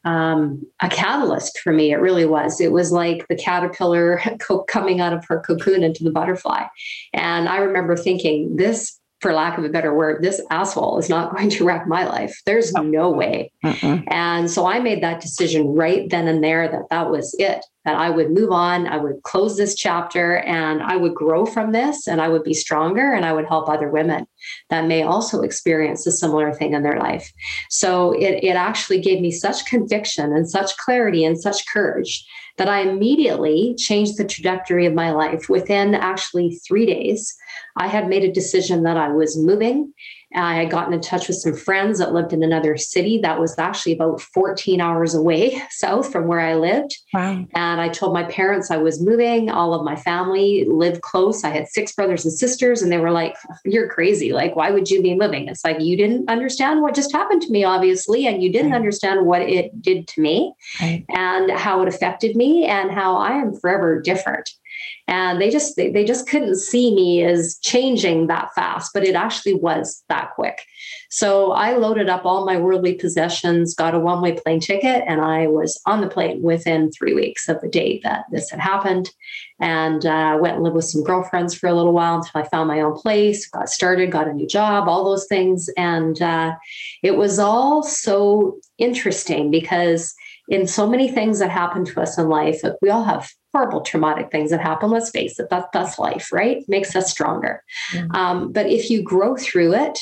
um, 0.04 0.66
a 0.80 0.88
catalyst 0.88 1.61
for 1.61 1.73
me. 1.73 1.92
It 1.92 2.00
really 2.00 2.26
was. 2.26 2.61
It 2.61 2.73
was 2.73 2.90
like 2.90 3.28
the 3.28 3.37
caterpillar 3.37 4.21
coming 4.69 5.00
out 5.00 5.12
of 5.12 5.25
her 5.26 5.40
cocoon 5.40 5.85
into 5.85 6.02
the 6.02 6.11
butterfly. 6.11 6.64
And 7.12 7.49
I 7.49 7.59
remember 7.59 7.97
thinking, 7.97 8.57
this 8.57 9.00
for 9.20 9.32
lack 9.32 9.58
of 9.58 9.64
a 9.64 9.68
better 9.68 9.94
word, 9.94 10.22
this 10.22 10.40
asshole 10.50 10.98
is 10.98 11.08
not 11.08 11.32
going 11.36 11.50
to 11.50 11.64
wreck 11.64 11.86
my 11.86 12.06
life. 12.06 12.40
There's 12.46 12.72
oh. 12.74 12.82
no 12.82 13.10
way. 13.10 13.52
Uh-uh. 13.64 14.00
And 14.08 14.50
so 14.50 14.66
I 14.66 14.80
made 14.80 15.02
that 15.02 15.20
decision 15.20 15.68
right 15.68 16.08
then 16.08 16.28
and 16.28 16.42
there 16.42 16.68
that 16.68 16.88
that 16.90 17.10
was 17.10 17.34
it, 17.38 17.64
that 17.84 17.96
I 17.96 18.10
would 18.10 18.30
move 18.30 18.50
on, 18.50 18.86
I 18.86 18.98
would 18.98 19.22
close 19.22 19.56
this 19.56 19.74
chapter, 19.74 20.38
and 20.38 20.82
I 20.82 20.96
would 20.96 21.14
grow 21.14 21.46
from 21.46 21.72
this, 21.72 22.06
and 22.06 22.20
I 22.20 22.28
would 22.28 22.44
be 22.44 22.52
stronger, 22.52 23.12
and 23.12 23.24
I 23.24 23.32
would 23.32 23.46
help 23.46 23.68
other 23.68 23.88
women 23.88 24.26
that 24.68 24.86
may 24.86 25.02
also 25.02 25.40
experience 25.40 26.06
a 26.06 26.12
similar 26.12 26.52
thing 26.52 26.74
in 26.74 26.82
their 26.82 26.98
life. 26.98 27.32
So 27.70 28.12
it, 28.12 28.44
it 28.44 28.56
actually 28.56 29.00
gave 29.00 29.20
me 29.20 29.30
such 29.30 29.64
conviction 29.66 30.32
and 30.32 30.48
such 30.48 30.76
clarity 30.76 31.24
and 31.24 31.40
such 31.40 31.66
courage 31.72 32.26
that 32.58 32.68
I 32.68 32.80
immediately 32.80 33.74
changed 33.78 34.18
the 34.18 34.24
trajectory 34.24 34.84
of 34.84 34.92
my 34.92 35.12
life 35.12 35.48
within 35.48 35.94
actually 35.94 36.60
three 36.66 36.84
days. 36.84 37.34
I 37.76 37.86
had 37.86 38.08
made 38.08 38.24
a 38.24 38.32
decision 38.32 38.82
that 38.84 38.96
I 38.96 39.08
was 39.08 39.38
moving. 39.38 39.92
I 40.34 40.54
had 40.54 40.70
gotten 40.70 40.92
in 40.92 41.00
touch 41.00 41.26
with 41.26 41.38
some 41.38 41.54
friends 41.54 41.98
that 41.98 42.12
lived 42.12 42.32
in 42.32 42.44
another 42.44 42.76
city 42.76 43.18
that 43.18 43.40
was 43.40 43.58
actually 43.58 43.94
about 43.94 44.20
14 44.20 44.80
hours 44.80 45.14
away 45.14 45.60
south 45.70 46.12
from 46.12 46.28
where 46.28 46.40
I 46.40 46.54
lived. 46.54 46.96
Wow. 47.12 47.46
And 47.54 47.80
I 47.80 47.88
told 47.88 48.12
my 48.12 48.24
parents 48.24 48.70
I 48.70 48.76
was 48.76 49.02
moving. 49.02 49.50
All 49.50 49.74
of 49.74 49.84
my 49.84 49.96
family 49.96 50.64
lived 50.68 51.02
close. 51.02 51.42
I 51.42 51.50
had 51.50 51.68
six 51.68 51.92
brothers 51.92 52.24
and 52.24 52.32
sisters, 52.32 52.82
and 52.82 52.92
they 52.92 52.98
were 52.98 53.10
like, 53.10 53.34
You're 53.64 53.88
crazy. 53.88 54.32
Like, 54.32 54.54
why 54.54 54.70
would 54.70 54.88
you 54.88 55.02
be 55.02 55.14
moving? 55.14 55.48
It's 55.48 55.64
like, 55.64 55.80
you 55.80 55.96
didn't 55.96 56.30
understand 56.30 56.82
what 56.82 56.94
just 56.94 57.12
happened 57.12 57.42
to 57.42 57.50
me, 57.50 57.64
obviously, 57.64 58.26
and 58.26 58.42
you 58.42 58.52
didn't 58.52 58.70
right. 58.70 58.76
understand 58.76 59.26
what 59.26 59.42
it 59.42 59.82
did 59.82 60.06
to 60.08 60.20
me 60.20 60.54
right. 60.80 61.04
and 61.08 61.50
how 61.50 61.82
it 61.82 61.88
affected 61.88 62.36
me 62.36 62.66
and 62.66 62.90
how 62.92 63.16
I 63.16 63.32
am 63.32 63.52
forever 63.54 64.00
different 64.00 64.48
and 65.10 65.40
they 65.40 65.50
just 65.50 65.76
they, 65.76 65.90
they 65.90 66.04
just 66.04 66.28
couldn't 66.28 66.56
see 66.56 66.94
me 66.94 67.22
as 67.25 67.58
changing 67.62 68.28
that 68.28 68.54
fast 68.54 68.92
but 68.94 69.04
it 69.04 69.14
actually 69.14 69.54
was 69.54 70.02
that 70.08 70.30
quick. 70.34 70.62
So 71.10 71.52
i 71.52 71.76
loaded 71.76 72.08
up 72.08 72.25
all 72.25 72.46
my 72.46 72.56
worldly 72.56 72.94
possessions 72.94 73.75
got 73.75 73.94
a 73.94 73.99
one-way 73.99 74.32
plane 74.32 74.60
ticket 74.60 75.02
and 75.06 75.20
i 75.20 75.46
was 75.46 75.80
on 75.87 76.00
the 76.00 76.08
plane 76.08 76.42
within 76.42 76.90
three 76.92 77.14
weeks 77.14 77.49
of 77.49 77.60
the 77.60 77.68
date 77.68 78.02
that 78.04 78.25
this 78.30 78.50
had 78.50 78.60
happened. 78.60 79.10
And 79.62 80.06
uh, 80.06 80.38
went 80.40 80.54
and 80.54 80.64
lived 80.64 80.76
with 80.76 80.87
some 80.87 81.04
girlfriends 81.04 81.54
for 81.54 81.68
a 81.68 81.75
little 81.75 81.92
while 81.92 82.16
until 82.16 82.40
i 82.40 82.49
found 82.49 82.68
my 82.68 82.80
own 82.80 82.94
place 82.94 83.49
got 83.49 83.68
started 83.68 84.10
got 84.10 84.28
a 84.28 84.32
new 84.32 84.46
job 84.46 84.88
all 84.88 85.04
those 85.04 85.26
things. 85.26 85.68
And 85.76 86.20
uh, 86.22 86.54
it 87.02 87.16
was 87.16 87.38
all 87.38 87.82
so 87.82 88.58
interesting 88.78 89.50
because 89.50 90.14
in 90.49 90.66
so 90.66 90.88
many 90.88 91.10
things 91.10 91.38
that 91.38 91.50
happen 91.50 91.84
to 91.84 92.00
us 92.00 92.18
in 92.18 92.28
life 92.28 92.60
we 92.82 92.90
all 92.90 93.04
have 93.04 93.30
horrible 93.52 93.80
traumatic 93.80 94.30
things 94.30 94.50
that 94.50 94.61
happen. 94.61 94.90
Let's 94.90 95.11
face 95.11 95.38
it, 95.38 95.50
that, 95.50 95.73
that's 95.73 95.99
life, 95.99 96.33
right? 96.33 96.64
Makes 96.69 96.95
us 96.95 97.11
stronger. 97.11 97.62
Mm-hmm. 97.92 98.14
Um, 98.14 98.52
but 98.52 98.66
if 98.66 98.90
you 98.90 99.02
grow 99.02 99.37
through 99.37 99.75
it, 99.75 99.99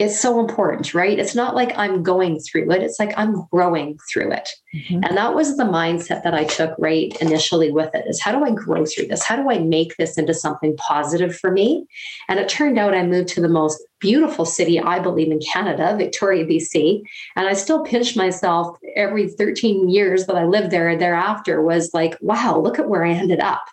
it's 0.00 0.18
so 0.18 0.40
important, 0.40 0.92
right? 0.92 1.20
It's 1.20 1.36
not 1.36 1.54
like 1.54 1.76
I'm 1.78 2.02
going 2.02 2.40
through 2.40 2.72
it. 2.72 2.82
It's 2.82 2.98
like 2.98 3.16
I'm 3.16 3.46
growing 3.52 3.96
through 4.12 4.32
it. 4.32 4.48
Mm-hmm. 4.74 5.04
And 5.04 5.16
that 5.16 5.36
was 5.36 5.56
the 5.56 5.64
mindset 5.64 6.24
that 6.24 6.34
I 6.34 6.44
took 6.44 6.74
right 6.80 7.16
initially 7.20 7.70
with 7.70 7.94
it 7.94 8.04
is 8.08 8.20
how 8.20 8.32
do 8.36 8.44
I 8.44 8.50
grow 8.50 8.84
through 8.84 9.06
this? 9.06 9.22
How 9.22 9.36
do 9.36 9.48
I 9.48 9.58
make 9.60 9.96
this 9.96 10.18
into 10.18 10.34
something 10.34 10.76
positive 10.78 11.36
for 11.36 11.52
me? 11.52 11.86
And 12.28 12.40
it 12.40 12.48
turned 12.48 12.76
out 12.76 12.92
I 12.92 13.06
moved 13.06 13.28
to 13.30 13.40
the 13.40 13.48
most 13.48 13.80
beautiful 14.00 14.44
city, 14.44 14.80
I 14.80 14.98
believe, 14.98 15.30
in 15.30 15.38
Canada, 15.38 15.94
Victoria, 15.96 16.44
BC. 16.44 17.02
And 17.36 17.46
I 17.46 17.52
still 17.52 17.84
pinch 17.84 18.16
myself 18.16 18.76
every 18.96 19.28
13 19.28 19.88
years 19.88 20.26
that 20.26 20.34
I 20.34 20.44
lived 20.44 20.72
there 20.72 20.98
thereafter 20.98 21.62
was 21.62 21.94
like, 21.94 22.18
wow, 22.20 22.58
look 22.58 22.80
at 22.80 22.88
where 22.88 23.04
I 23.04 23.12
ended 23.12 23.38
up. 23.38 23.64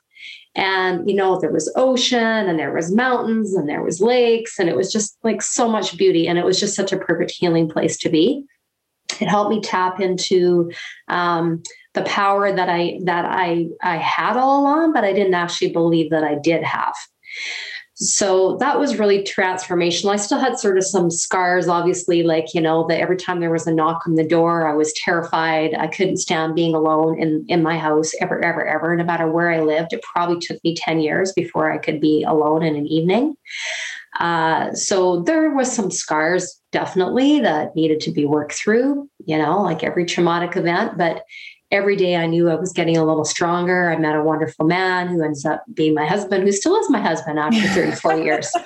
And, 0.56 1.10
you 1.10 1.16
know, 1.16 1.40
there 1.40 1.52
was 1.52 1.72
ocean 1.76 2.20
and 2.20 2.60
there 2.60 2.74
was 2.74 2.94
mountains 2.94 3.54
and 3.54 3.70
there 3.70 3.84
was 3.84 4.02
lakes 4.02 4.60
and 4.60 4.68
it 4.68 4.76
was 4.76 4.92
just 4.92 5.18
like 5.24 5.42
so 5.42 5.70
much 5.70 5.98
beauty. 5.98 6.28
And 6.28 6.38
it 6.38 6.46
was 6.46 6.60
just 6.60 6.76
such 6.76 6.92
a 6.92 6.98
perfect 6.98 7.32
healing 7.32 7.70
place 7.70 7.98
to 8.00 8.10
be. 8.10 8.44
It 9.20 9.28
helped 9.28 9.52
me 9.52 9.62
tap 9.62 10.00
into 10.00 10.72
um, 11.08 11.64
the 11.94 12.04
power 12.04 12.52
that 12.54 12.70
I 12.70 13.00
that 13.04 13.26
I 13.26 13.68
I 13.82 13.98
had 13.98 14.38
all 14.38 14.62
along, 14.62 14.94
but 14.94 15.04
I 15.04 15.14
didn't 15.14 15.34
actually 15.34 15.72
believe 15.72 16.10
that 16.12 16.24
I 16.24 16.36
did 16.42 16.64
have. 16.64 16.96
So 18.02 18.58
that 18.58 18.80
was 18.80 18.98
really 18.98 19.22
transformational. 19.22 20.12
I 20.12 20.16
still 20.16 20.40
had 20.40 20.58
sort 20.58 20.76
of 20.80 20.84
some 20.84 21.12
scars, 21.12 21.68
obviously, 21.68 22.24
like, 22.24 22.56
you 22.56 22.60
know, 22.60 22.88
that 22.88 23.00
every 23.00 23.16
time 23.16 23.40
there 23.40 23.52
was 23.52 23.68
a 23.68 23.74
knock 23.74 24.08
on 24.08 24.16
the 24.16 24.28
door, 24.28 24.68
I 24.68 24.74
was 24.74 24.92
terrified. 24.94 25.76
I 25.76 25.86
couldn't 25.86 26.18
stand 26.18 26.56
being 26.56 26.74
alone 26.74 27.20
in, 27.22 27.46
in 27.48 27.62
my 27.62 27.78
house 27.78 28.12
ever, 28.20 28.44
ever, 28.44 28.66
ever, 28.66 28.96
no 28.96 29.04
matter 29.04 29.30
where 29.30 29.52
I 29.52 29.60
lived. 29.60 29.94
It 29.94 30.02
probably 30.02 30.40
took 30.40 30.58
me 30.64 30.74
10 30.76 31.00
years 31.00 31.32
before 31.34 31.72
I 31.72 31.78
could 31.78 32.02
be 32.02 32.24
alone 32.24 32.64
in 32.64 32.76
an 32.76 32.88
evening. 32.88 33.36
Uh, 34.20 34.74
so 34.74 35.22
there 35.22 35.52
was 35.52 35.72
some 35.72 35.92
scars 35.92 36.60
definitely 36.72 37.40
that 37.42 37.76
needed 37.76 38.00
to 38.02 38.12
be 38.12 38.26
worked 38.26 38.54
through, 38.54 39.08
you 39.26 39.38
know, 39.38 39.62
like 39.62 39.84
every 39.84 40.06
traumatic 40.06 40.58
event. 40.58 40.98
But 40.98 41.24
every 41.72 41.96
day 41.96 42.16
I 42.16 42.26
knew 42.26 42.50
I 42.50 42.56
was 42.56 42.74
getting 42.74 42.98
a 42.98 43.06
little 43.06 43.26
stronger. 43.26 43.90
I 43.90 43.98
met 43.98 44.16
a 44.16 44.22
wonderful 44.22 44.66
man 44.66 45.08
who 45.08 45.24
ends 45.24 45.46
up 45.46 45.64
being 45.74 45.94
my 45.94 46.06
husband, 46.06 46.44
who 46.44 46.52
still 46.52 46.76
is 46.76 46.90
my 46.90 47.02
husband 47.02 47.40
after 47.40 47.62
34 47.70 48.16
years. 48.18 48.52
So, 48.52 48.66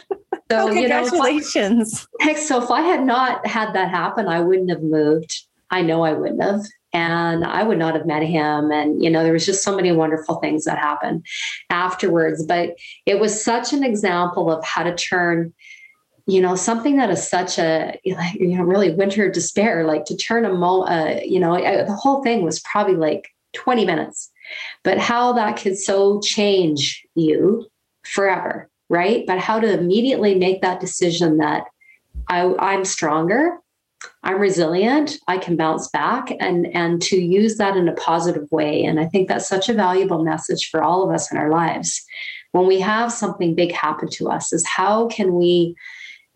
oh, 0.51 0.67
congratulations. 0.73 2.07
You 2.19 2.25
know, 2.25 2.33
heck, 2.33 2.41
so 2.41 2.61
if 2.61 2.69
I 2.69 2.81
had 2.81 3.03
not 3.03 3.45
had 3.47 3.73
that 3.73 3.89
happen, 3.89 4.27
I 4.27 4.41
wouldn't 4.41 4.69
have 4.69 4.83
moved. 4.83 5.33
I 5.71 5.81
know 5.81 6.03
I 6.03 6.13
wouldn't 6.13 6.41
have. 6.41 6.61
And 6.93 7.43
I 7.43 7.63
would 7.63 7.77
not 7.77 7.95
have 7.95 8.05
met 8.05 8.23
him. 8.23 8.71
And, 8.71 9.03
you 9.03 9.09
know, 9.09 9.23
there 9.23 9.33
was 9.33 9.45
just 9.45 9.63
so 9.63 9.75
many 9.75 9.91
wonderful 9.91 10.35
things 10.35 10.63
that 10.63 10.77
happened 10.77 11.25
afterwards. 11.69 12.45
But 12.45 12.77
it 13.05 13.19
was 13.19 13.43
such 13.43 13.73
an 13.73 13.83
example 13.83 14.49
of 14.49 14.63
how 14.63 14.83
to 14.83 14.95
turn 14.95 15.53
you 16.27 16.41
know 16.41 16.55
something 16.55 16.97
that 16.97 17.09
is 17.09 17.27
such 17.27 17.59
a 17.59 17.99
you 18.03 18.57
know 18.57 18.63
really 18.63 18.93
winter 18.93 19.29
despair 19.29 19.85
like 19.85 20.05
to 20.05 20.15
turn 20.17 20.45
a 20.45 20.53
mo 20.53 20.81
uh, 20.83 21.19
you 21.23 21.39
know 21.39 21.55
the 21.85 21.93
whole 21.93 22.23
thing 22.23 22.43
was 22.43 22.59
probably 22.61 22.95
like 22.95 23.29
20 23.53 23.85
minutes. 23.85 24.31
But 24.83 24.99
how 24.99 25.33
that 25.33 25.57
could 25.57 25.77
so 25.77 26.19
change 26.19 27.05
you 27.15 27.67
forever 28.03 28.69
right? 28.89 29.25
But 29.25 29.39
how 29.39 29.59
to 29.59 29.79
immediately 29.79 30.35
make 30.35 30.61
that 30.61 30.79
decision 30.79 31.37
that 31.37 31.65
I, 32.27 32.55
i'm 32.59 32.85
stronger 32.85 33.57
i'm 34.23 34.39
resilient 34.39 35.17
i 35.27 35.37
can 35.37 35.55
bounce 35.55 35.89
back 35.89 36.31
and 36.39 36.67
and 36.75 37.01
to 37.03 37.17
use 37.17 37.57
that 37.57 37.77
in 37.77 37.87
a 37.87 37.93
positive 37.93 38.49
way. 38.51 38.83
And 38.83 38.99
i 38.99 39.05
think 39.05 39.27
that's 39.27 39.47
such 39.47 39.69
a 39.69 39.73
valuable 39.73 40.23
message 40.23 40.69
for 40.69 40.81
all 40.81 41.03
of 41.03 41.13
us 41.13 41.31
in 41.31 41.37
our 41.37 41.49
lives. 41.49 42.03
When 42.51 42.67
we 42.67 42.79
have 42.79 43.11
something 43.11 43.53
big 43.53 43.73
happen 43.73 44.09
to 44.11 44.29
us 44.29 44.53
is 44.53 44.65
how 44.65 45.07
can 45.07 45.35
we 45.35 45.75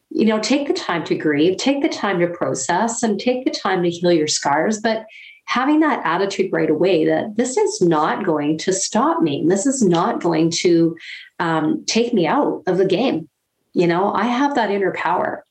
you 0.10 0.26
know, 0.26 0.40
take 0.40 0.68
the 0.68 0.74
time 0.74 1.04
to 1.06 1.16
grieve, 1.16 1.58
take 1.58 1.82
the 1.82 1.90
time 1.90 2.20
to 2.20 2.28
process, 2.28 3.04
and 3.04 3.20
take 3.20 3.46
the 3.46 3.52
time 3.52 3.84
to 3.84 3.90
heal 3.90 4.12
your 4.12 4.28
scars. 4.28 4.80
But 4.80 5.06
having 5.46 5.80
that 5.80 6.06
attitude 6.06 6.52
right 6.52 6.70
away 6.70 7.06
that 7.06 7.36
this 7.36 7.58
is 7.58 7.82
not 7.82 8.26
going 8.26 8.58
to 8.60 8.74
stop 8.74 9.22
me, 9.22 9.44
this 9.48 9.66
is 9.66 9.82
not 9.82 10.22
going 10.22 10.52
to 10.52 10.96
um, 11.40 11.84
take 11.86 12.14
me 12.14 12.28
out 12.28 12.64
of 12.68 12.78
the 12.78 12.86
game. 12.86 13.30
You 13.74 13.88
know, 13.88 14.14
I 14.14 14.26
have 14.26 14.56
that 14.56 14.72
inner 14.72 14.94
power. 14.94 15.44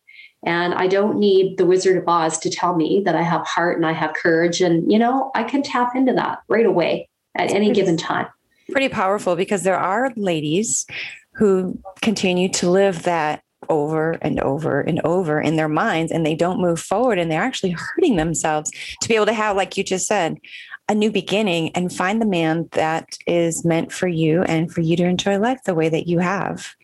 And 0.44 0.72
I 0.74 0.86
don't 0.86 1.18
need 1.18 1.58
the 1.58 1.66
Wizard 1.66 1.96
of 1.96 2.08
Oz 2.08 2.38
to 2.38 2.50
tell 2.50 2.76
me 2.76 3.02
that 3.04 3.16
I 3.16 3.22
have 3.22 3.44
heart 3.44 3.76
and 3.76 3.84
I 3.84 3.92
have 3.92 4.14
courage. 4.14 4.60
And, 4.60 4.90
you 4.90 4.96
know, 4.96 5.32
I 5.34 5.42
can 5.42 5.64
tap 5.64 5.96
into 5.96 6.12
that 6.12 6.38
right 6.46 6.66
away 6.66 7.08
at 7.36 7.50
any 7.50 7.72
given 7.72 7.96
time. 7.96 8.28
Pretty 8.70 8.88
powerful 8.88 9.34
because 9.34 9.64
there 9.64 9.78
are 9.78 10.12
ladies 10.14 10.86
who 11.34 11.76
continue 12.02 12.48
to 12.50 12.70
live 12.70 13.02
that 13.02 13.42
over 13.68 14.12
and 14.22 14.40
over 14.40 14.80
and 14.80 15.00
over 15.04 15.40
in 15.40 15.56
their 15.56 15.68
minds 15.68 16.12
and 16.12 16.24
they 16.24 16.34
don't 16.34 16.60
move 16.60 16.80
forward 16.80 17.18
and 17.18 17.30
they're 17.30 17.42
actually 17.42 17.70
hurting 17.70 18.16
themselves 18.16 18.70
to 19.00 19.08
be 19.08 19.14
able 19.14 19.26
to 19.26 19.32
have 19.32 19.56
like 19.56 19.76
you 19.76 19.84
just 19.84 20.06
said 20.06 20.38
a 20.88 20.94
new 20.94 21.10
beginning 21.10 21.70
and 21.74 21.92
find 21.92 22.20
the 22.20 22.26
man 22.26 22.68
that 22.72 23.18
is 23.26 23.64
meant 23.64 23.92
for 23.92 24.08
you 24.08 24.42
and 24.42 24.72
for 24.72 24.80
you 24.80 24.96
to 24.96 25.04
enjoy 25.04 25.38
life 25.38 25.62
the 25.64 25.74
way 25.74 25.88
that 25.88 26.06
you 26.06 26.18
have 26.18 26.74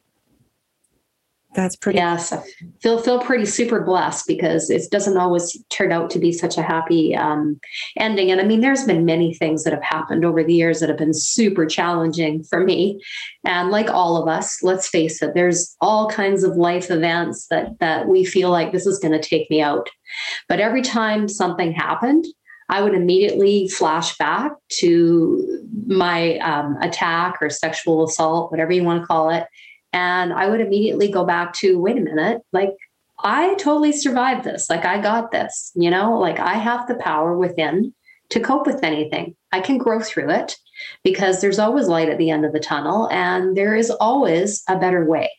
That's 1.55 1.77
pretty. 1.77 1.99
Yes, 1.99 2.33
I 2.33 2.43
feel 2.83 2.99
feel 2.99 3.21
pretty 3.21 3.47
super 3.47 3.81
blessed 3.81 4.27
because 4.27 4.71
it 4.71 4.91
doesn't 4.91 5.17
always 5.17 5.57
turn 5.71 5.93
out 5.93 6.11
to 6.11 6.19
be 6.19 6.33
such 6.33 6.59
a 6.59 6.63
happy 6.63 7.15
um, 7.15 7.61
ending. 7.97 8.31
And 8.31 8.41
I 8.41 8.45
mean, 8.45 8.61
there's 8.61 8.85
been 8.85 9.05
many 9.05 9.35
things 9.35 9.63
that 9.65 9.73
have 9.73 9.83
happened 9.83 10.25
over 10.25 10.43
the 10.43 10.55
years 10.55 10.81
that 10.81 10.89
have 10.89 10.99
been 10.99 11.15
super 11.15 11.65
challenging 11.65 12.43
for 12.45 12.65
me. 12.65 13.01
And 13.45 13.71
like 13.71 13.89
all 13.89 14.21
of 14.21 14.29
us, 14.29 14.63
let's 14.63 14.89
face 14.89 15.23
it, 15.23 15.35
there's 15.35 15.77
all 15.81 16.11
kinds 16.11 16.43
of 16.43 16.57
life 16.57 16.91
events 16.91 17.47
that 17.51 17.79
that 17.79 18.09
we 18.09 18.25
feel 18.25 18.51
like 18.51 18.73
this 18.73 18.87
is 18.87 18.99
going 18.99 19.13
to 19.13 19.29
take 19.29 19.49
me 19.51 19.61
out. 19.61 19.89
But 20.49 20.61
every 20.61 20.83
time 20.83 21.29
something 21.29 21.73
happened, 21.73 22.25
I 22.69 22.83
would 22.83 22.95
immediately 22.95 23.69
flash 23.69 24.17
back 24.17 24.53
to 24.79 25.63
my 25.87 26.39
um, 26.39 26.77
attack 26.81 27.37
or 27.41 27.51
sexual 27.51 28.05
assault, 28.05 28.51
whatever 28.51 28.73
you 28.73 28.85
want 28.85 29.03
to 29.03 29.07
call 29.07 29.31
it. 29.31 29.47
And 29.95 30.33
I 30.33 30.49
would 30.49 30.61
immediately 30.61 31.09
go 31.09 31.25
back 31.25 31.53
to 31.55 31.79
wait 31.79 31.97
a 31.97 32.01
minute, 32.01 32.43
like 32.53 32.75
I 33.21 33.55
totally 33.55 33.93
survived 33.93 34.45
this. 34.45 34.69
Like 34.69 34.85
I 34.85 35.01
got 35.01 35.31
this, 35.31 35.71
you 35.77 35.89
know, 35.89 36.19
like 36.19 36.41
I 36.41 36.55
have 36.55 36.89
the 36.89 36.97
power 36.97 37.39
within 37.39 37.95
to 38.31 38.41
cope 38.41 38.67
with 38.67 38.83
anything. 38.83 39.37
I 39.53 39.61
can 39.61 39.79
grow 39.79 40.01
through 40.01 40.31
it 40.31 40.57
because 41.05 41.41
there's 41.41 41.61
always 41.61 41.87
light 41.87 42.09
at 42.09 42.19
the 42.19 42.31
end 42.31 42.45
of 42.45 42.53
the 42.53 42.59
tunnel 42.59 43.09
and 43.13 43.57
there 43.57 43.77
is 43.77 43.91
always 43.91 44.65
a 44.69 44.77
better 44.77 45.05
way. 45.07 45.31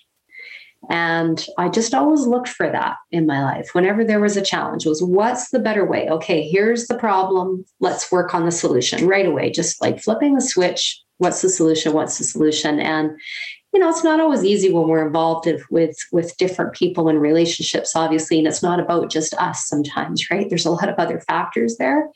And 0.90 1.46
I 1.58 1.68
just 1.68 1.94
always 1.94 2.22
looked 2.22 2.48
for 2.48 2.72
that 2.72 2.96
in 3.12 3.26
my 3.26 3.44
life. 3.44 3.70
Whenever 3.74 4.06
there 4.06 4.22
was 4.22 4.38
a 4.38 4.42
challenge, 4.42 4.86
was 4.86 5.04
what's 5.04 5.50
the 5.50 5.60
better 5.60 5.84
way? 5.84 6.08
Okay, 6.10 6.48
here's 6.48 6.88
the 6.88 6.98
problem. 6.98 7.66
Let's 7.82 8.10
work 8.10 8.34
on 8.34 8.46
the 8.46 8.52
solution 8.52 9.06
right 9.06 9.26
away. 9.26 9.52
Just 9.52 9.82
like 9.82 10.00
flipping 10.00 10.36
the 10.36 10.42
switch. 10.42 11.02
What's 11.18 11.42
the 11.42 11.50
solution? 11.50 11.94
What's 11.94 12.20
the 12.20 12.24
solution? 12.24 12.80
And 12.80 13.18
you 13.76 13.82
know, 13.82 13.90
it's 13.90 14.06
not 14.06 14.22
always 14.22 14.46
easy 14.46 14.72
when 14.72 14.88
we're 14.88 15.06
involved 15.06 15.48
with 15.70 15.98
with 16.14 16.38
different 16.38 16.74
people 16.74 17.10
and 17.10 17.22
relationships, 17.22 17.96
obviously, 17.96 18.40
and 18.40 18.48
it's 18.48 18.64
not 18.64 18.80
about 18.80 19.12
just 19.12 19.34
us 19.34 19.68
sometimes, 19.68 20.32
right? 20.32 20.50
There's 20.50 20.66
a 20.66 20.72
lot 20.72 20.90
of 20.90 20.96
other 20.98 21.20
factors 21.20 21.76
there 21.78 22.10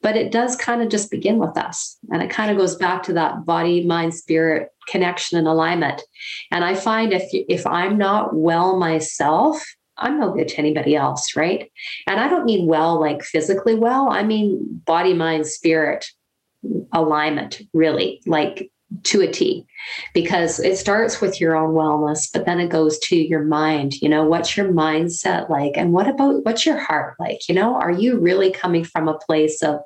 but 0.00 0.16
it 0.16 0.30
does 0.30 0.56
kind 0.56 0.82
of 0.82 0.88
just 0.88 1.10
begin 1.10 1.38
with 1.38 1.56
us. 1.56 1.96
And 2.10 2.22
it 2.22 2.30
kind 2.30 2.50
of 2.50 2.56
goes 2.56 2.76
back 2.76 3.02
to 3.04 3.12
that 3.14 3.44
body 3.44 3.84
mind 3.84 4.14
spirit 4.14 4.70
connection 4.86 5.38
and 5.38 5.48
alignment. 5.48 6.02
And 6.50 6.64
i 6.64 6.74
find 6.74 7.12
if 7.12 7.24
if 7.32 7.66
i'm 7.66 7.98
not 7.98 8.34
well 8.34 8.78
myself 8.78 9.62
i'm 9.96 10.20
no 10.20 10.32
good 10.32 10.48
to 10.48 10.58
anybody 10.58 10.94
else 10.94 11.34
right? 11.36 11.70
And 12.06 12.20
i 12.20 12.28
don't 12.28 12.44
mean 12.44 12.66
well 12.66 13.00
like 13.00 13.22
physically 13.22 13.74
well. 13.74 14.08
I 14.10 14.22
mean 14.22 14.82
body 14.86 15.14
mind 15.14 15.46
spirit 15.46 16.06
alignment 16.92 17.62
really. 17.72 18.20
Like 18.26 18.70
to 19.04 19.20
a 19.20 19.30
T 19.30 19.66
because 20.14 20.58
it 20.60 20.76
starts 20.78 21.20
with 21.20 21.40
your 21.40 21.56
own 21.56 21.74
wellness, 21.74 22.28
but 22.32 22.46
then 22.46 22.60
it 22.60 22.70
goes 22.70 22.98
to 23.00 23.16
your 23.16 23.42
mind. 23.42 23.94
You 24.00 24.08
know, 24.08 24.24
what's 24.24 24.56
your 24.56 24.72
mindset 24.72 25.48
like? 25.50 25.72
And 25.76 25.92
what 25.92 26.08
about 26.08 26.44
what's 26.44 26.64
your 26.64 26.78
heart 26.78 27.14
like? 27.18 27.48
You 27.48 27.54
know, 27.54 27.76
are 27.76 27.90
you 27.90 28.18
really 28.18 28.50
coming 28.50 28.84
from 28.84 29.08
a 29.08 29.18
place 29.18 29.62
of, 29.62 29.80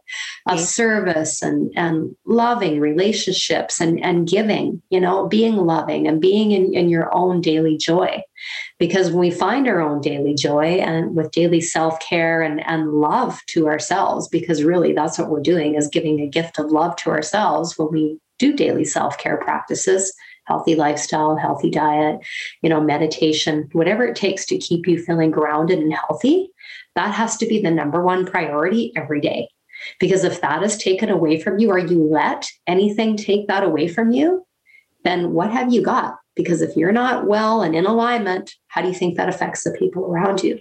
of 0.46 0.60
service 0.60 1.42
and, 1.42 1.72
and 1.76 2.14
loving 2.26 2.80
relationships 2.80 3.80
and, 3.80 4.02
and 4.04 4.28
giving, 4.28 4.82
you 4.90 5.00
know, 5.00 5.26
being 5.26 5.56
loving 5.56 6.06
and 6.06 6.20
being 6.20 6.52
in, 6.52 6.72
in 6.74 6.88
your 6.88 7.12
own 7.14 7.40
daily 7.40 7.76
joy? 7.76 8.22
Because 8.78 9.10
when 9.10 9.20
we 9.20 9.30
find 9.30 9.68
our 9.68 9.80
own 9.80 10.00
daily 10.00 10.34
joy 10.34 10.78
and 10.80 11.14
with 11.14 11.30
daily 11.30 11.60
self 11.60 12.00
care 12.00 12.42
and, 12.42 12.64
and 12.66 12.92
love 12.92 13.40
to 13.48 13.68
ourselves, 13.68 14.28
because 14.28 14.64
really 14.64 14.92
that's 14.92 15.18
what 15.18 15.30
we're 15.30 15.40
doing 15.40 15.74
is 15.74 15.88
giving 15.88 16.20
a 16.20 16.28
gift 16.28 16.58
of 16.58 16.70
love 16.70 16.96
to 16.96 17.10
ourselves 17.10 17.78
when 17.78 17.88
we 17.92 18.18
do 18.42 18.52
daily 18.52 18.84
self-care 18.84 19.38
practices 19.38 20.12
healthy 20.46 20.74
lifestyle 20.74 21.36
healthy 21.36 21.70
diet 21.70 22.18
you 22.62 22.68
know 22.68 22.80
meditation 22.80 23.68
whatever 23.72 24.04
it 24.04 24.16
takes 24.16 24.44
to 24.44 24.58
keep 24.58 24.88
you 24.88 25.02
feeling 25.02 25.30
grounded 25.30 25.78
and 25.78 25.94
healthy 25.94 26.50
that 26.94 27.14
has 27.14 27.36
to 27.38 27.46
be 27.46 27.60
the 27.60 27.70
number 27.70 28.02
one 28.02 28.26
priority 28.26 28.92
every 28.96 29.20
day. 29.20 29.48
Because 29.98 30.24
if 30.24 30.40
that 30.40 30.62
is 30.62 30.76
taken 30.76 31.08
away 31.08 31.40
from 31.40 31.58
you 31.58 31.70
or 31.70 31.78
you 31.78 32.04
let 32.04 32.48
anything 32.66 33.16
take 33.16 33.48
that 33.48 33.64
away 33.64 33.88
from 33.88 34.12
you 34.12 34.46
then 35.04 35.32
what 35.32 35.50
have 35.50 35.72
you 35.72 35.82
got? 35.82 36.16
Because 36.36 36.62
if 36.62 36.76
you're 36.76 36.92
not 36.92 37.26
well 37.26 37.62
and 37.62 37.74
in 37.74 37.86
alignment 37.86 38.54
how 38.68 38.82
do 38.82 38.88
you 38.88 38.94
think 38.94 39.16
that 39.16 39.28
affects 39.28 39.64
the 39.64 39.72
people 39.72 40.04
around 40.04 40.42
you? 40.42 40.60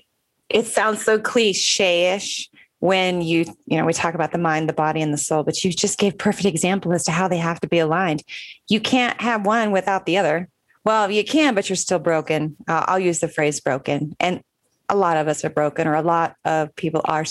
It 0.50 0.66
sounds 0.66 1.04
so 1.04 1.20
cliche-ish 1.20 2.50
when 2.82 3.22
you 3.22 3.46
you 3.66 3.78
know 3.78 3.86
we 3.86 3.94
talk 3.94 4.16
about 4.16 4.32
the 4.32 4.38
mind 4.38 4.68
the 4.68 4.74
body 4.74 5.02
and 5.02 5.14
the 5.14 5.18
soul 5.18 5.44
but 5.44 5.64
you 5.64 5.72
just 5.72 6.00
gave 6.00 6.18
perfect 6.18 6.46
example 6.46 6.92
as 6.94 7.04
to 7.06 7.12
how 7.12 7.28
they 7.28 7.38
have 7.38 7.62
to 7.62 7.68
be 7.68 7.80
aligned. 7.80 8.24
You 8.68 8.82
can't 8.82 9.22
have 9.22 9.46
one 9.46 9.72
without 9.72 10.06
the 10.06 10.18
other. 10.18 10.50
Well 10.84 11.10
you 11.10 11.24
can 11.24 11.56
but 11.56 11.70
you're 11.70 11.76
still 11.78 12.00
broken. 12.00 12.58
Uh, 12.68 12.84
i'll 12.88 13.00
use 13.00 13.20
the 13.20 13.28
phrase 13.28 13.62
broken. 13.62 14.16
And 14.20 14.44
a 14.90 14.96
lot 14.96 15.16
of 15.16 15.28
us 15.28 15.46
are 15.46 15.50
broken 15.50 15.88
or 15.88 15.94
a 15.94 16.02
lot 16.02 16.36
of 16.44 16.76
people 16.76 17.02
are 17.06 17.24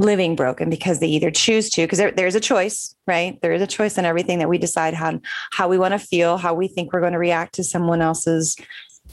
living 0.00 0.34
broken 0.34 0.68
because 0.68 0.98
they 0.98 1.06
either 1.06 1.30
choose 1.30 1.70
to 1.70 1.82
because 1.82 1.98
there, 1.98 2.10
there's 2.10 2.34
a 2.34 2.40
choice 2.40 2.96
right? 3.06 3.40
There 3.42 3.52
is 3.52 3.62
a 3.62 3.66
choice 3.66 3.98
in 3.98 4.06
everything 4.06 4.38
that 4.38 4.48
we 4.48 4.56
decide 4.56 4.94
how 4.94 5.20
how 5.52 5.68
we 5.68 5.78
want 5.78 5.92
to 5.92 5.98
feel 5.98 6.38
how 6.38 6.54
we 6.54 6.68
think 6.68 6.92
we're 6.92 7.00
going 7.00 7.12
to 7.12 7.18
react 7.18 7.54
to 7.56 7.64
someone 7.64 8.00
else's 8.00 8.56